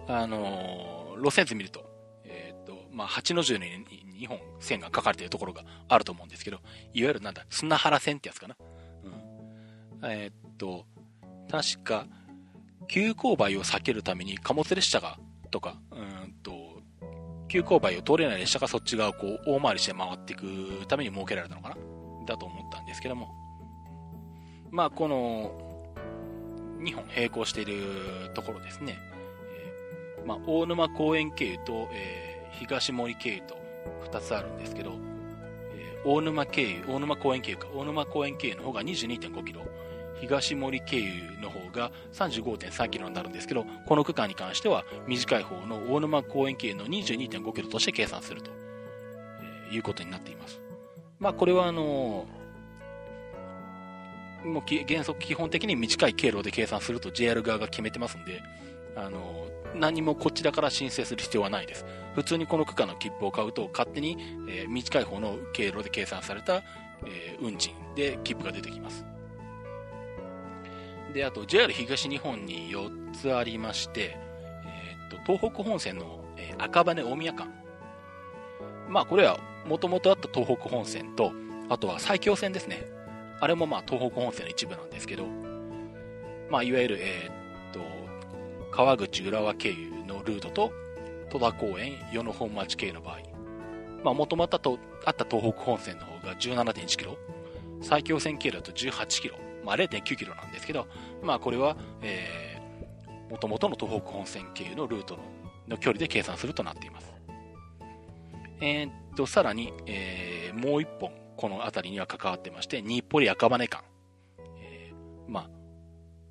[0.07, 1.85] あのー路線図見ると、
[2.25, 3.59] えっ、と、まあ、8の字に
[4.19, 6.57] 2本線が書かれているところがあると思うんですけど、
[6.93, 8.57] いわゆるなんだ、砂原線ってやつかな。
[10.01, 10.85] うん、えー、っと、
[11.49, 12.07] 確か、
[12.87, 15.19] 急勾配を避けるために貨物列車が、
[15.51, 15.95] とか、う
[16.27, 16.81] んと、
[17.47, 21.77] 急勾配を通れない列車がそっち側をこう大回りして回っていくために設けられたのかな？
[22.25, 23.29] だと思ったんですけども。
[24.71, 25.51] まあ、この、
[26.79, 28.97] 2本並行しているところですね。
[30.17, 33.57] えー、まあ、大沼公園経由と、えー、東森経由と
[34.09, 34.93] 2つあるんですけど、
[35.75, 39.61] えー、大沼経由、大沼公園経由か、大沼公園経由の方が22.5キロ、
[40.21, 48.51] 東森経由の方が35.3キロになるんですけど、この区間に関しては短い方の大沼公園経由の22.5キロとして計算すると、
[49.69, 50.61] えー、いうことになっています。
[51.19, 52.27] まあ、これはあの、
[54.45, 58.43] もう原則基本的に短い経路で計算すると JR 側が決めてますんで、
[58.95, 61.85] あの、何もこちらから申請する必要はないです。
[62.13, 64.17] 普通にこの区間の切符を買うと、勝手に、
[64.49, 66.61] えー、短い方の経路で計算された、
[67.05, 69.10] え運賃で切符が出てきます。
[71.13, 74.17] で、あと JR 東日本に4つありまして、
[74.65, 77.51] えー、っと、東北本線の、えー、赤羽大宮間。
[78.89, 81.33] まあ、これはもともとあった東北本線と、
[81.69, 82.83] あとは埼京線ですね。
[83.39, 85.25] あれもまあ東北本線の一部なんですけど、
[86.49, 87.79] まあ、いわゆる、えー、っと、
[88.71, 90.71] 川口浦和経由のルートと、
[91.29, 93.19] 戸田公園、与野本町経由の場合、
[94.03, 97.17] まあ、もともとあった東北本線の方が17.1キロ、
[97.81, 100.87] 埼京線経由だと18キロ、まあ、0.9キロなんですけど、
[101.21, 105.23] まあ、これは、えー、元々の東北本線経由のルートの
[105.71, 107.13] の距離で計算するとなっています。
[108.61, 113.83] えー、っと、さらに、えー、もう一本、この辺りには関わってまして、日暮里赤羽間。
[114.59, 115.49] えー、まあ、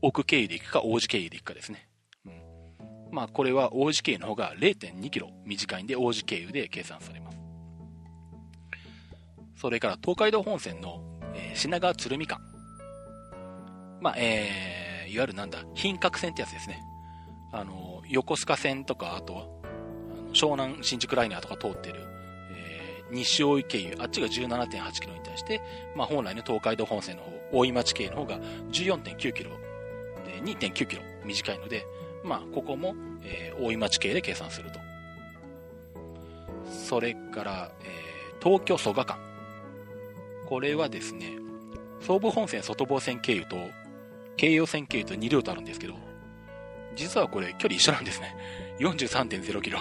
[0.02, 1.88] 奥経由で行くか、王子経由で行くかですね。
[2.26, 2.32] うん。
[3.10, 7.38] まあ、これは王子経由の方が0.2キロ短いんで、王子経由で計算されます。
[9.56, 11.02] それから、東海道本線の、
[11.34, 12.40] えー、品川鶴見間。
[14.00, 16.82] まあ、えー、いわゆるなんだ、品格線ってやつですね。
[17.52, 19.46] あの、横須賀線とか、あとは、
[20.32, 22.00] 湘南新宿ライナーとか通ってる、
[22.52, 25.60] えー、西大井経由、あっちが17.8キロに対して、
[25.96, 28.38] まあ、本来の東海道本線の方、大井町経由の方が
[28.72, 29.50] 14.9キロ、
[30.24, 31.84] で、2.9キロ短いので、
[32.24, 34.80] まあ、ここも、えー、大井町経由で計算すると。
[36.70, 39.18] それから、えー、東京蘇我間。
[40.48, 41.38] これはですね、
[42.00, 43.56] 総武本線外房線経由と
[44.40, 45.92] 京葉線経由と2ルートあるんですけど、
[46.96, 48.34] 実はこれ距離一緒なんですね。
[48.80, 49.80] 43.0キロ。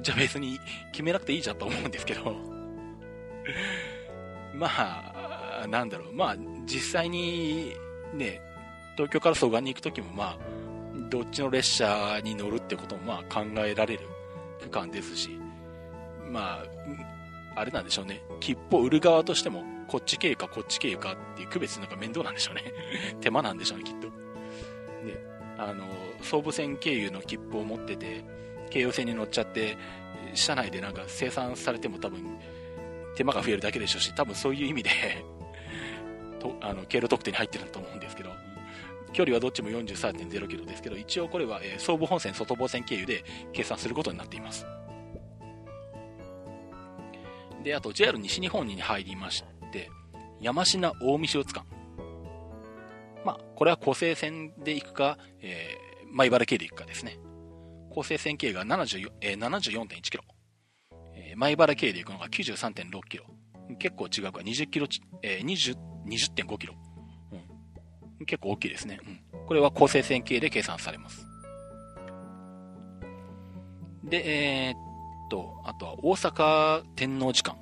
[0.00, 0.58] じゃあ別に
[0.90, 2.34] 決めなくていいじゃんと思うんですけど。
[4.54, 6.14] まあ、なんだろう。
[6.14, 6.36] まあ、
[6.66, 7.74] 実際に
[8.12, 8.40] ね、
[8.96, 10.38] 東京から蘇我に行くときもまあ、
[11.08, 14.08] どっちの列車に乗るってこともまあ考えられる
[14.60, 15.30] 区間ですし、
[16.28, 16.64] ま
[17.54, 18.20] あ、あれなんでしょうね。
[18.40, 22.62] 切符を売る側としてもこっち経由かこっち経由かっていう区別なんか面倒なんでしょうね。
[23.20, 24.08] 手間なんでしょうね、きっと。
[25.04, 25.18] で、
[25.58, 25.86] あの、
[26.22, 28.24] 総武線経由の切符を持ってて、
[28.70, 29.76] 京葉線に乗っちゃって、
[30.34, 32.38] 車内でなんか生産されても多分、
[33.16, 34.90] 手間が増えるだけでしょうし、多分そういう意味で
[36.40, 38.30] と、あの、経路特定に入ってると思うんですけど、
[39.12, 44.66] 距離はどっちも43.0キロですけど、一応これは、えー、総武本線、外房線経由で計算することになっています。
[47.62, 49.42] で、あと JR 西日本に入りまし、
[50.40, 51.64] 山科大見塩津間。
[53.24, 57.18] まあ、これは湖西線で行くか、えー、まあ、茨城経で行くかですね。
[57.90, 60.24] 湖西線経が74、えー、74.1キロ。
[61.14, 63.24] えー、前原経で行くのが93.6キロ。
[63.78, 64.86] 結構違うか、20キロ、
[65.22, 66.74] えー、20、20.5キロ。
[68.20, 68.26] うん。
[68.26, 69.00] 結構大きいですね。
[69.32, 69.46] うん。
[69.46, 71.26] これは湖西線経で計算されます。
[74.04, 74.76] で、えー、っ
[75.30, 77.56] と、あとは大阪天王寺間。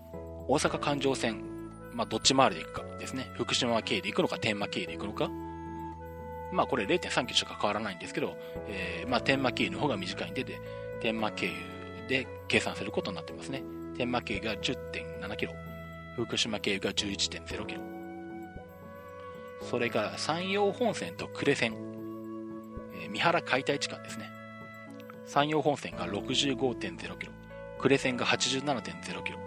[0.47, 1.54] 大阪環状線
[1.95, 3.31] まあ、どっち回りで行くかですね。
[3.35, 5.31] 福島経由で行くのか、天満経由で行くのか。
[6.53, 8.37] まあ、これ0.3キロしか変わらないんですけど、
[8.69, 10.61] えー、まあ、天満経由の方が短いんでで、
[11.01, 11.53] 天満経由
[12.09, 13.63] で計算することになってますね。
[13.97, 15.53] 天満経由が10.7キロ。
[16.17, 17.81] 福島経由が11.0キロ。
[19.63, 21.75] それから山陽本線と呉線、
[23.03, 24.31] えー、三原解体地間ですね。
[25.27, 27.33] 山陽本線が65.0キロ、
[27.79, 29.39] 呉線が87.0キロ、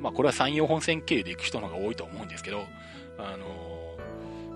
[0.00, 2.64] まあ、これは山陽本線経由で行く人の方が多いと思うんですけど、
[3.18, 3.46] あの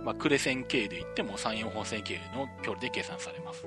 [0.03, 3.67] ー、まあ、呉線経由で行っても山陽本線経由の距離で計算されます。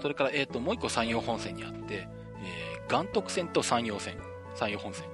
[0.00, 2.08] それから、えっ、ー、と、もう一個山陽本線にあって、
[2.42, 4.16] えー、岩徳線と山陽線、
[4.54, 5.06] 山陽本線、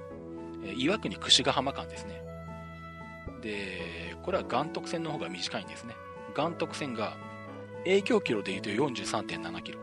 [0.63, 2.21] えー、岩国櫛ヶ浜間ですね。
[3.41, 5.95] で、これは岩徳線の方が短いんですね。
[6.35, 7.15] 岩徳線が
[7.85, 9.79] 営業キロで言うと43.7キロ。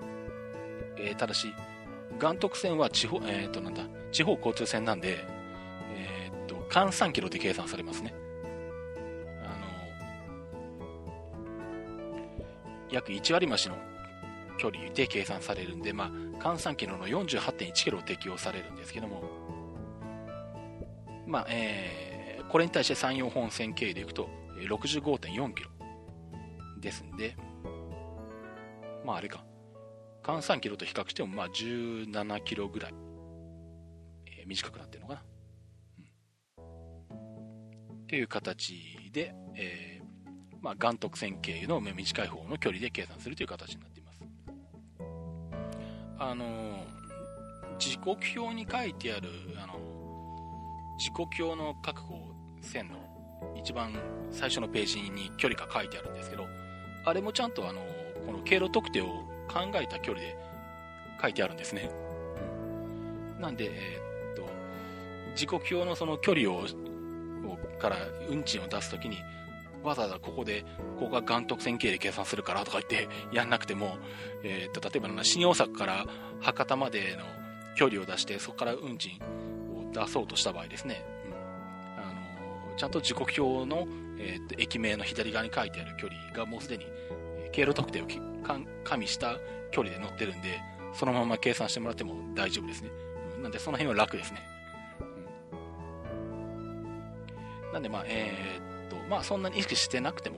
[0.96, 1.52] えー、ただし、
[2.20, 5.24] 岩徳線は地方、えっ、と、なんだ、地方交通線なんで、
[5.94, 8.14] えっ、ー、と、換算キロで計算されますね。
[9.42, 9.48] あ
[12.18, 13.76] の、約1割増しの
[14.58, 16.08] 距離で計算されるんで、まあ、
[16.42, 19.22] 換算キロの48.1キロを適用されるんですけども、
[21.26, 24.28] まあ、えー、これに対して山陽本線経由でいくと、
[24.60, 25.70] 65.4キロ
[26.80, 27.36] ですんで、
[29.04, 29.44] まああれか、
[30.25, 32.95] 換算キロと比較しても、まあ17キロぐらい、
[34.27, 35.22] えー、短くなってるのかな。
[36.59, 38.05] うん。
[38.05, 44.20] っていう形で、えー、まあ岩徳線経由の短い方の距離で計算するという形になっています。
[46.18, 46.79] あのー、
[47.79, 49.29] 時刻表に書いてある、
[49.62, 49.75] あの
[50.99, 52.01] 時刻表の各
[52.62, 52.95] 線の
[53.59, 53.93] 一番
[54.31, 56.47] 最初のページに距離が書いてあるんですけど、
[57.05, 57.81] あれもちゃんとあの、
[58.25, 60.36] この経路特定を考えた距離で
[61.22, 61.88] 書いてあるんですね。
[63.40, 64.48] なんで、えー、っと、
[65.36, 66.64] 時刻表のその距離を、
[67.78, 67.96] から
[68.28, 69.18] 運賃を出すときに、
[69.84, 70.64] わざわざここで、
[70.98, 73.98] ここが岩徳線形で計算するからとか言ってやんなくても、
[74.42, 76.07] えー、っと、例えば新大阪から
[76.40, 77.24] 博多までの
[77.76, 79.12] 距離を出して、そこから運賃
[79.72, 83.86] を出そうとした場合ですね、うん、あのちゃんと時刻表の、
[84.18, 86.86] えー、と駅名の左側に書いてある距離がもうすでに
[87.52, 88.07] 経路特定を
[88.45, 89.38] 加味した
[89.70, 90.61] 距離で乗ってるんで、
[90.92, 92.90] そのまま計算してもらっても大丈夫ですね。
[93.42, 94.40] なんでその辺は楽ですね。
[97.66, 100.36] うん、なんでまあ、えー、っと、まあそんなに意識してなくても、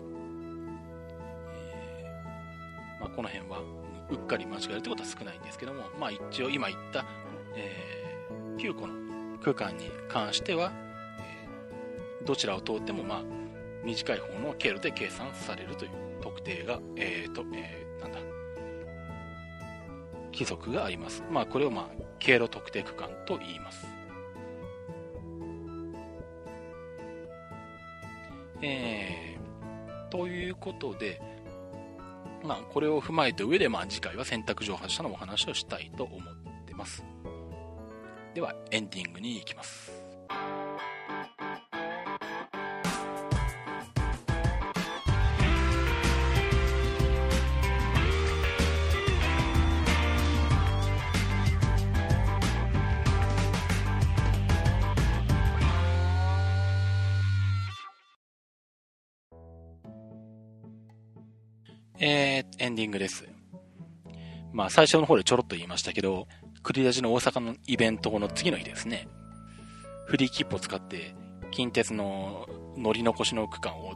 [1.55, 3.61] えー、まあこの辺は
[4.11, 7.05] うっかり間違えるってことは少ないんですけども、まあ一応今言った、
[7.55, 8.95] えー、9個の
[9.39, 10.73] 区間に関しては
[11.21, 13.23] え、どちらを通っても、まあ、
[13.85, 15.91] 短い方の経路で計算されるという
[16.21, 17.86] 特定が、えーと、え、
[20.37, 21.25] 規則があります。
[21.31, 23.87] まあ、これを、まあ、経路特定区間と言います。
[28.63, 31.21] えー、ということで、
[32.45, 36.35] まあ、これを踏まえた上で、まあ、次回は選択上発射のお話をしたいと思っ
[36.67, 37.03] てます。
[38.35, 39.91] では、エンディングに行きます。
[61.99, 63.27] えー、エンディングです。
[64.53, 66.29] まあ、最初の方でちょろっと言いましたけど、
[66.63, 69.09] 栗出しの大阪のイベントの次の日ですね、
[70.07, 71.15] フリー切符を使って、
[71.53, 73.93] 近鉄の乗り残しの区間を、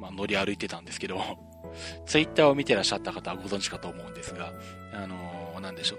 [0.00, 1.20] まあ、乗り歩いてたんですけど、
[2.06, 4.52] ツイッターを見てらっしゃった方はご存知かと思うんですが、
[4.92, 5.98] あのー、なんでしょう。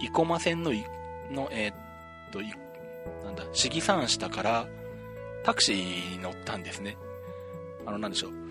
[0.00, 0.72] 生駒線の、
[1.30, 1.74] の、えー、っ
[2.30, 2.40] と、
[3.24, 4.66] なんだ、市議山下から
[5.44, 6.96] タクシーに乗ったんですね。
[7.86, 8.43] あの、なんでしょう。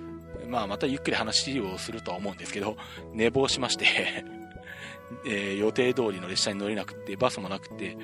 [0.53, 2.77] まあ、またゆっくり話をするとは思うんですけど、
[3.11, 4.23] 寝坊しまして
[5.25, 7.97] え、予定通りの列車に乗れなくて、バスもなくて、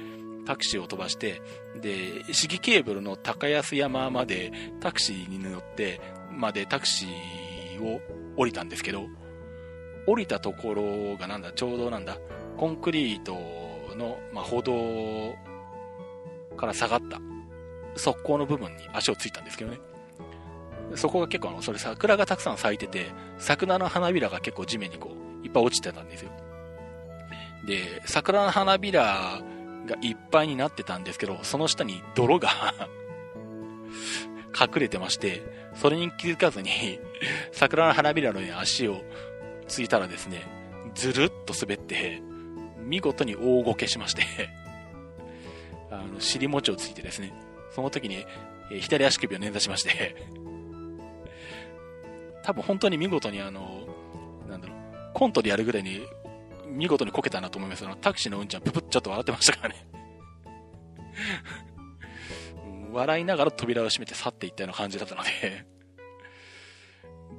[0.47, 1.43] タクシーを飛ばして、
[1.79, 8.01] で、市議ケーブルの高安山までタクシーに乗って、までタクシーを
[8.35, 9.05] 降りたんですけど、
[10.07, 12.17] 降りたところがなんだ、ちょうどなんだ、
[12.57, 13.33] コンクリート
[13.95, 15.35] の、まあ、歩道
[16.57, 17.19] から下がった
[17.95, 19.79] 側溝の部分に足をついたんですけどね。
[20.95, 25.11] そこが結構あの、それ桜がたくさん咲いてて、桜の花びらが結構地面にこ
[25.43, 26.31] う、いっぱい落ちてたんですよ。
[27.65, 29.41] で、桜の花びら
[29.85, 32.49] がいっぱいになってたんですけど、その下に泥が
[34.59, 35.43] 隠れてまして、
[35.75, 36.99] それに気づかずに
[37.51, 39.01] 桜の花びらの足を
[39.67, 40.47] ついたらですね、
[40.95, 42.21] ずるっと滑って、
[42.79, 44.23] 見事に大ごけしまして
[45.91, 47.33] あの、尻餅をついてですね、
[47.71, 48.25] その時に、
[48.71, 50.15] え左足首を捻挫しまして
[52.49, 53.81] 多分本当に見事にあの、
[54.49, 54.77] なんだろう、
[55.13, 56.01] コントでやるぐらいに
[56.65, 57.85] 見事にこけたなと思います。
[57.85, 59.87] あの、タクシーのうんちゃん、ぷぷっちょっと笑ってましたからね
[62.91, 65.67] 笑いながら扉を閉めて去っていったような感じだったので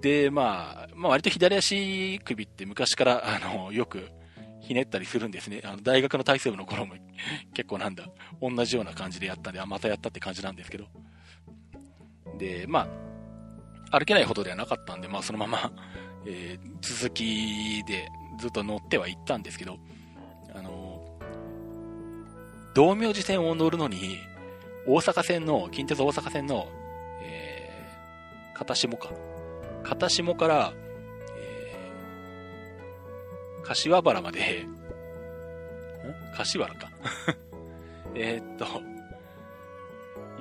[0.00, 4.10] で、まあ、まあ割と左足首って昔から、あの、よく
[4.60, 5.60] ひねったりするんですね。
[5.64, 6.94] あの、大学の体操部の頃も
[7.52, 8.04] 結構なんだ、
[8.40, 10.86] 同じような感じでやったんで、あ、またやったって感じなんですけど。
[12.38, 13.09] で、まあ、
[13.90, 15.72] 歩けないほどではなかったんで、まあそのまま
[16.26, 19.78] えー、続きでずっと乗ってはいったんですけど、
[20.54, 21.00] あの、
[22.74, 24.18] 道明寺線を乗るのに、
[24.86, 26.68] 大阪線の、近鉄大阪線の、
[27.22, 29.10] えー、片下か。
[29.82, 30.72] 片下から、
[31.36, 34.76] えー、柏原まで、 ん？
[36.36, 36.90] 柏原か。
[38.14, 38.66] えっと、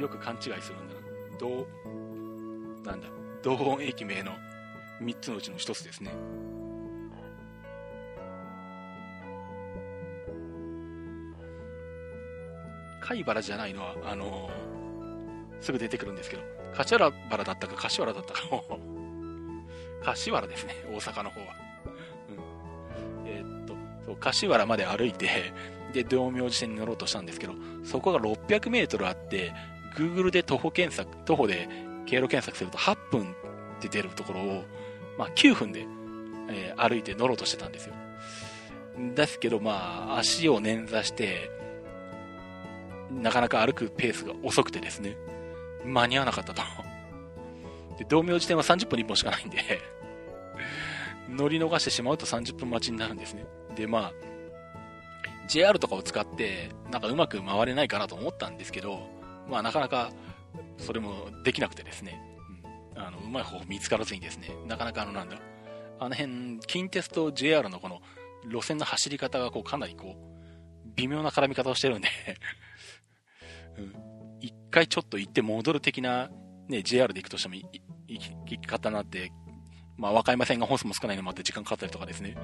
[0.01, 1.37] よく勘違いするんだな。
[1.37, 1.67] 道、
[2.85, 3.07] なんだ？
[3.07, 4.33] ろう、道本駅名の
[5.01, 6.11] 3つのうちの1つですね。
[13.01, 14.69] 貝原じゃないのは、あのー
[15.61, 18.63] すぐ出てくるんですけど、柏原だったか柏原だったかも、
[20.03, 21.47] 柏原ですね、大阪の方は。
[22.29, 23.75] うん、えーっと、
[24.05, 25.27] そう、柏原まで歩いて、
[25.93, 29.53] で、道明寺線に乗ろうとしたんですけど、そこが600メートルあって、
[29.95, 31.67] Google で徒歩検索、徒歩で
[32.09, 33.35] 経路検索すると8分
[33.77, 34.63] って出るところを、
[35.17, 35.85] まあ9分で、
[36.49, 37.93] えー歩いて乗ろうとしてたんですよ。
[39.15, 41.51] ですけど、まあ、足を捻挫して、
[43.11, 45.15] なかなか歩くペースが遅くてですね、
[45.85, 46.61] 間に合わなかったと。
[47.97, 49.59] で、道明寺線は30分1本しかないんで、
[51.29, 53.45] 乗り逃してしまうと30分待ちになるんですね。
[53.75, 54.13] で、まあ、
[55.47, 58.99] JR とかを使って、なんかうまく回れないかなと思ったんですけど、
[59.49, 60.11] まあなかなか、
[60.79, 62.21] それもできなくてですね、
[62.95, 65.37] うん、あの、うまい方法見つからずにですね、なかなかあの、なんだ、
[65.99, 68.01] あの辺、近鉄と JR のこの
[68.45, 72.07] 路線の走り方がこうかなりこう、微妙な絡み方をしてるんで、
[73.77, 73.93] うん、
[74.39, 76.29] 一回ちょっと行って戻る的な、
[76.67, 79.31] ね、JR で行くとしても、行き行き方になって、
[79.97, 82.35] まあ、和歌山線が本数も少ないのもあって時間かかったりとかですね。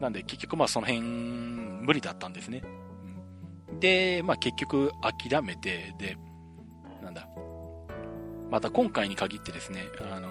[0.00, 2.62] なんで、結局まあその辺、無理だったんですね。
[2.64, 2.90] うん
[3.80, 6.16] で、まあ結局諦めて、で、
[7.02, 7.28] なんだ。
[8.50, 10.28] また今回に限ってですね、あの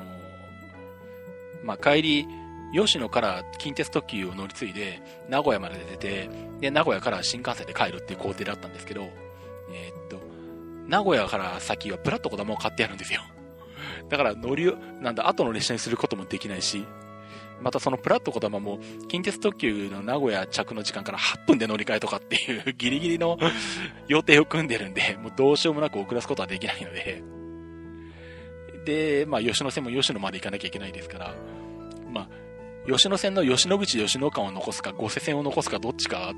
[1.63, 2.27] まあ帰り、
[2.73, 9.09] 吉野から近鉄特急を乗り継いで、名古屋まで出て、で、名古屋から新幹線で帰るっていう工程だったんですけど、
[9.71, 10.19] えーっと、
[10.87, 13.21] 名古屋から先はプラットこだまを買ってあるんですよ。
[14.09, 16.85] だから乗りを、なんだ、後の列車にすることもできないし、
[17.61, 23.37] またそのプラットこだまも、近鉄特急の名古屋着の時間から8分で乗り換えとかっていうギリギリの
[24.07, 27.21] 予定を組んでるんで、もうどうしようもなく遅らすことはできないので、
[28.85, 31.35] で、まあ吉野線も吉野まで行かなきゃいけないですから、
[32.11, 32.29] まあ、
[32.87, 36.33] 吉野線の吉野口吉野間を残すか、五瀬線を残すかどっちか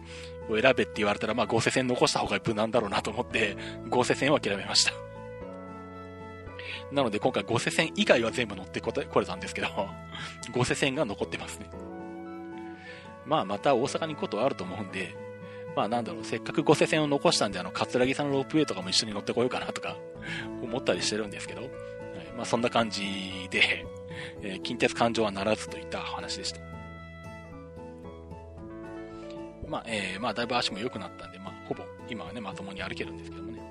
[0.50, 3.56] を選べって言われたら、まあ五瀬線残した方が無難だろうなと思って、
[3.90, 4.94] 五瀬線は諦めました。
[6.92, 9.68] なので今回五瀬線以外は全部乗ってこれたんですけど、
[10.54, 11.70] 五瀬線が残ってますね。
[13.26, 15.16] まあまた大阪に行くことはあると思うんで、
[15.76, 19.96] まあなんだろう、せっかく五瀬線を残したんで、あの、葛城さんのロープウェイとかも一緒に乗ってこようかなとか、
[20.62, 21.70] 思ったりしてるんですけど、
[22.36, 23.86] まあそんな感じで、
[24.42, 26.62] えー近鉄環状はならずといった話でした。
[29.68, 33.62] まあ、えーまあだいぶ足も良くなったんで、まあほぼ今はね、まともに歩けるんですけどもね。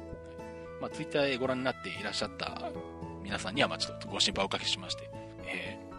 [0.80, 2.70] まあツイッターでご覧になっていらっしゃった
[3.22, 5.11] 皆さんには、まあちょっとご心配をおかけしまして、
[5.46, 5.90] えー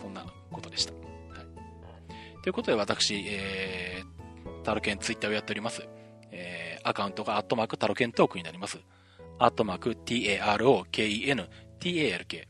[0.00, 0.92] そんなことでした。
[0.92, 2.42] はい。
[2.42, 5.86] ということで私、えー、タロケンツイッターをやっております。
[6.30, 8.78] えー、アカウントがアットマークタロケントークになります。
[9.38, 11.48] アットマーク TAROKEN
[11.78, 12.46] TALK。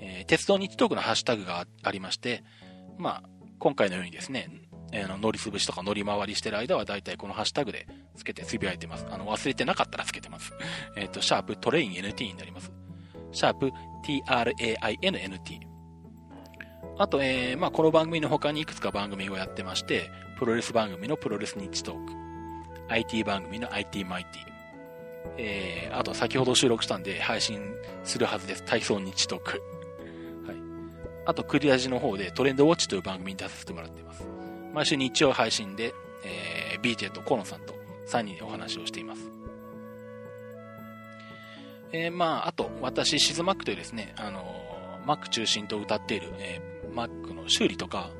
[0.00, 2.44] えー、鉄道日トークのハッシュタグがありまして、
[2.98, 3.28] まあ、
[3.58, 4.48] 今回のようにですね、
[4.92, 7.86] えーの乗り潰しとか乗り回りしてる間は大体このハッシュタグで
[8.16, 9.06] つけてつぶやいてます。
[9.10, 10.52] あの、忘れてなかったらつけてます。
[10.96, 12.72] えっ、と、シャープトレイン NT になります。
[13.32, 13.72] シャープ
[14.06, 15.60] TRAINNT。
[16.96, 22.12] あと、えーまあ、この番組の他にいくつか番組をやってまして、プロレス番組のプロレス日トーク、
[22.88, 24.57] IT 番組の IT マイティ、
[25.36, 27.60] えー、あと先ほど収録したんで配信
[28.04, 28.64] するはずです。
[28.64, 29.62] 体操日トーク。
[30.46, 30.56] はい。
[31.26, 34.24] あと、クリアジの方でトレンドウォッチという番組に出させてもらっています。
[34.72, 37.74] 毎週日曜配信で、えー、BJ とコロンさんと
[38.08, 39.30] 3人でお話をしています。
[41.92, 48.10] えー、まあ、あと、私、シズマックというですね、あのー、マック中心と歌っている、えー、マックの修理とか、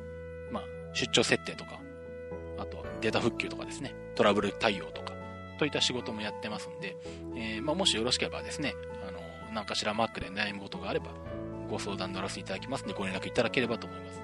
[0.50, 1.80] まあ、出張設定とか、
[2.59, 5.12] あと、データ復旧とかですね、トラブル対応とか、
[5.59, 6.96] といった仕事もやってますんで、
[7.36, 8.74] えー、まあ、もしよろしければですね、
[9.06, 9.20] あの、
[9.52, 11.06] 何かしらマックで悩むことがあれば、
[11.68, 14.20] ご相談乗らせていただきますので、ご連絡いただければと思います。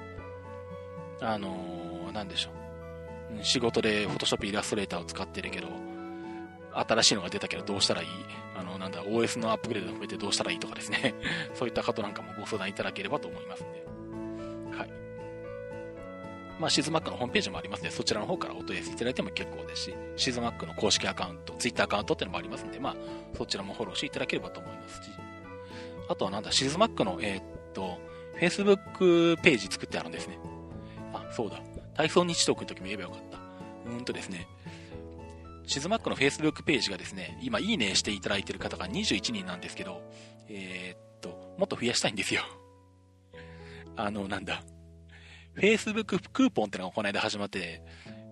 [1.21, 3.41] あのー、なんでしょう。
[3.41, 5.69] ん仕事で Photoshop イラストレーターを使ってるけど、
[6.73, 8.09] 新しいのが出たけどどうしたらいい？
[8.57, 11.15] あの、なんだ、OS のアップグレードを含めてどうしたらいいとかですね。
[11.55, 13.94] そういったことなんかもご相談いただければと思いますんで。
[16.65, 22.97] まあ、シズマックのホームページもありますので、そちらの方からお問い合わせいただいても結構ですし、シズマックの公式アカウント、ツイッターアカウントっていうのもありますんで、まあ、
[23.37, 25.11] そちらもフォローしていただければと思いますし、
[26.09, 27.45] あとはなんだ、シズマックの、えーっ
[27.75, 27.99] と、
[28.41, 30.39] Facebook ページ作ってあるんですね。
[31.13, 31.61] あ、そうだ。
[31.99, 33.91] 体操日トークの時も言えばよかった。
[33.91, 34.49] うんとですね、
[35.67, 40.01] シズマックの Facebook ページがですね、今いいねしていただいている方が21人なんですけど、
[40.49, 42.41] えーっと、もっと増やしたいんですよ。
[43.97, 44.63] あの、なんだ。
[45.57, 47.83] Facebook クーポンってのがこの間始まって、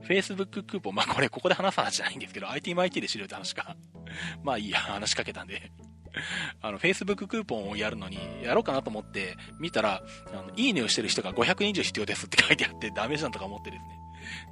[0.09, 3.77] Facebook クーポン、まあこれここで話す話じゃないんですけど、ITMIT で知るって話か。
[4.43, 5.71] まあいいや、話しかけたんで。
[6.61, 10.03] あの、Facebook クーポンをやるのに、やろうかなと思って、見たら、
[10.33, 13.89] あの、いいねをしてる人が500必要ですって書いてあって、ダメじゃんとか思ってですね。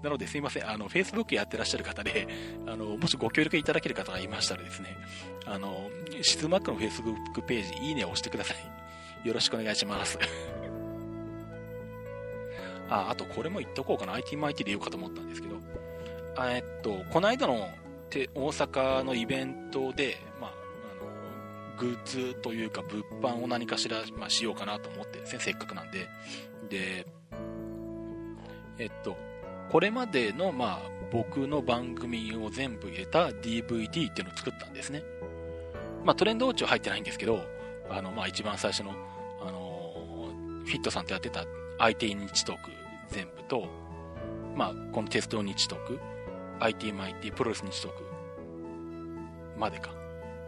[0.02, 0.70] なので、すいません。
[0.70, 2.28] あの、Facebook やってらっしゃる方で、
[2.66, 4.96] あの、もしご協力いただける方がいましたらですね、
[5.44, 5.90] あの、
[6.22, 9.28] シズマックの Facebook ページ、いいねを押してください。
[9.28, 10.18] よろしくお願いします。
[12.91, 14.14] あ、あとこれも言っとこうかな。
[14.14, 15.57] ITMIT で言うかと思ったんですけど、
[16.41, 17.68] えっと、この間の
[18.34, 26.09] 大阪のイベントで、まあ、あの、グッズというか物販を何かしら、まあ、しようかなと思って、せっかくなんで。
[26.68, 27.07] で、
[28.78, 29.16] えっと、
[29.70, 35.03] これまでの、まあ、僕の番組を全部入れた DVD っていうのを作ったんですね。
[36.05, 37.45] まあ、トレンドウォッチは入ってないんですけど、
[37.88, 38.93] あの、まあ、一番最初の、
[39.41, 39.93] あの、
[40.64, 41.45] フィットさんとやってた
[41.78, 42.80] IT 日トーク
[43.11, 43.66] 全部と、
[44.54, 45.98] まあ、このテスト日トーク、
[46.61, 48.04] ITMIT プロレス日トーク
[49.58, 49.90] までか。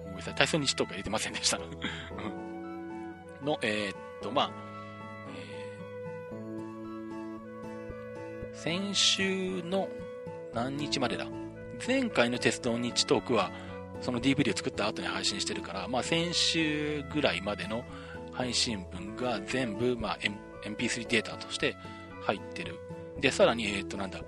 [0.04, 1.58] ごめんなさい、体操日トークは入れてませんでした。
[3.42, 4.50] の、えー、っと、まあ、
[8.52, 9.88] 先週の
[10.54, 11.26] 何日までだ。
[11.84, 13.50] 前回の鉄道日トークは
[14.00, 17.84] その DVD を作った後に配信してるから、まあ、先週ぐらいまでの
[18.32, 20.18] 配信分が全部、まあ、
[20.64, 21.76] MP3 データとして
[22.22, 22.78] 入ってる。
[23.20, 24.20] で、さらに、えっ、と、なんだ、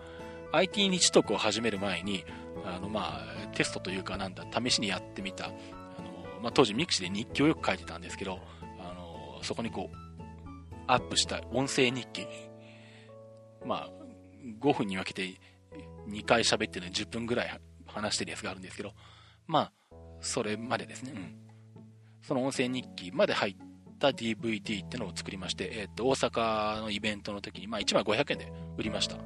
[0.53, 2.25] IT 日トークを始める前に、
[2.65, 5.55] あの、まあ、テストというか、なんだ、試しにやってみた、あの、
[6.43, 8.41] まあ、当時ミクシで日記をよく書いてたんですけど、
[8.81, 9.97] あの、そこにこう、
[10.87, 12.27] アップした音声日記。
[13.65, 13.91] まあ、
[14.61, 15.41] 5分に分けて
[16.09, 18.93] 2回喋ってるのに10分ぐらい話してるやつがあるんですけど、
[19.47, 19.73] まあ、
[20.21, 21.13] それまでですね。
[21.15, 21.37] うん。
[22.23, 23.57] その音声日記まで入っ
[23.95, 29.17] った DVD ってのを作りまして、えっ、と、大阪のイベントの時に、まあ1枚500円で売りました。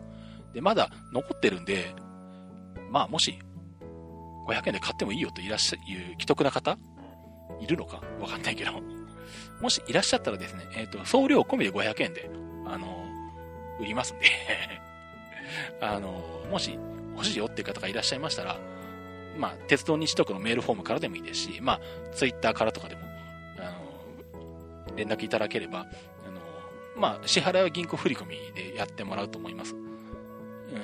[0.52, 1.94] で、まだ残ってるんで、
[2.90, 3.38] まあもし、
[4.46, 5.80] 500円で買ってもいいよといらっしゃい
[6.12, 6.78] 既得な方
[7.60, 8.00] いるのか？
[8.20, 8.72] わかんないけど。
[9.60, 12.30] もしいらっしゃったらですね、えっ、と、送料込みで500円で、
[12.66, 13.04] あの、
[13.80, 14.26] 売りますんで
[15.80, 16.78] あの、もし
[17.14, 18.58] 欲しいよっていう方がいらっしゃいましたら、
[19.36, 21.80] まあ、鉄道日特のメールフォームからでもいいですし、まあ、
[22.12, 23.02] ツイッターからとかでも、
[24.96, 25.86] 連絡いただければ、
[26.26, 26.40] あの、
[26.96, 29.74] まあ、支払いは銀行振込でやってもらうと思います。
[29.74, 29.76] う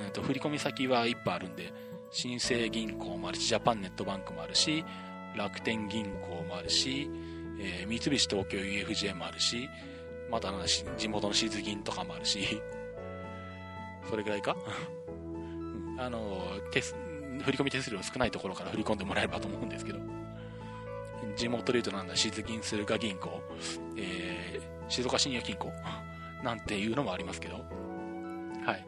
[0.09, 1.73] んと、振込先はいっぱいあるんで、
[2.11, 4.85] 新生銀行もあるし、ジャパンネットバンクもあるし、
[5.37, 7.11] 楽天銀行もあるし、
[7.59, 9.69] えー、三菱東京 UFJ もあるし、
[10.31, 10.53] また
[10.97, 12.61] 地元の静銀とかもあるし、
[14.09, 14.57] それぐらいか？
[15.99, 16.95] あの、手振
[17.51, 19.99] 込手数料少ないところから振り込んでもらえればと思うんですけど、
[21.37, 23.43] 地元で言うとなんだ、静銀駿河銀行、
[23.97, 25.73] えー、静岡信也金庫
[26.43, 27.61] なんていうのもありますけど、は
[28.75, 28.87] い。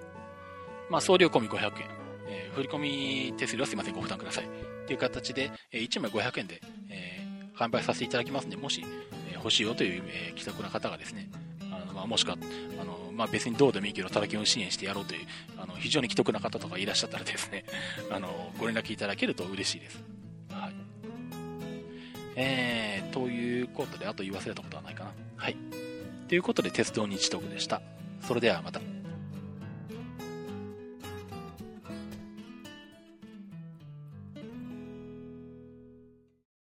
[0.88, 1.88] まあ、送料込み500円、
[2.28, 4.44] えー、振込手数料はすいません、ご負担ください。
[4.44, 4.48] っ
[4.86, 8.84] ていう形で、えー、1枚500円で、えー、販売させていただきますんで、もし、
[9.28, 11.28] えー、欲しいよという、えー、既得な方がですね、
[11.72, 12.36] あのまあ、もしくは、
[12.80, 15.26] あのまあ、別にどうでもいいけど、ただきを支援してやろうという、
[15.58, 17.64] あの非常に既得な方とかいらっしゃったらですね、
[18.10, 20.02] あのご連絡いただけると嬉しいです。
[20.50, 20.74] はい。
[22.36, 25.10] えー、ということで、あと言い忘れたことはないかな。
[25.36, 25.56] はい。
[26.28, 27.80] ということで、鉄道日特でした。
[28.22, 28.80] それではまた。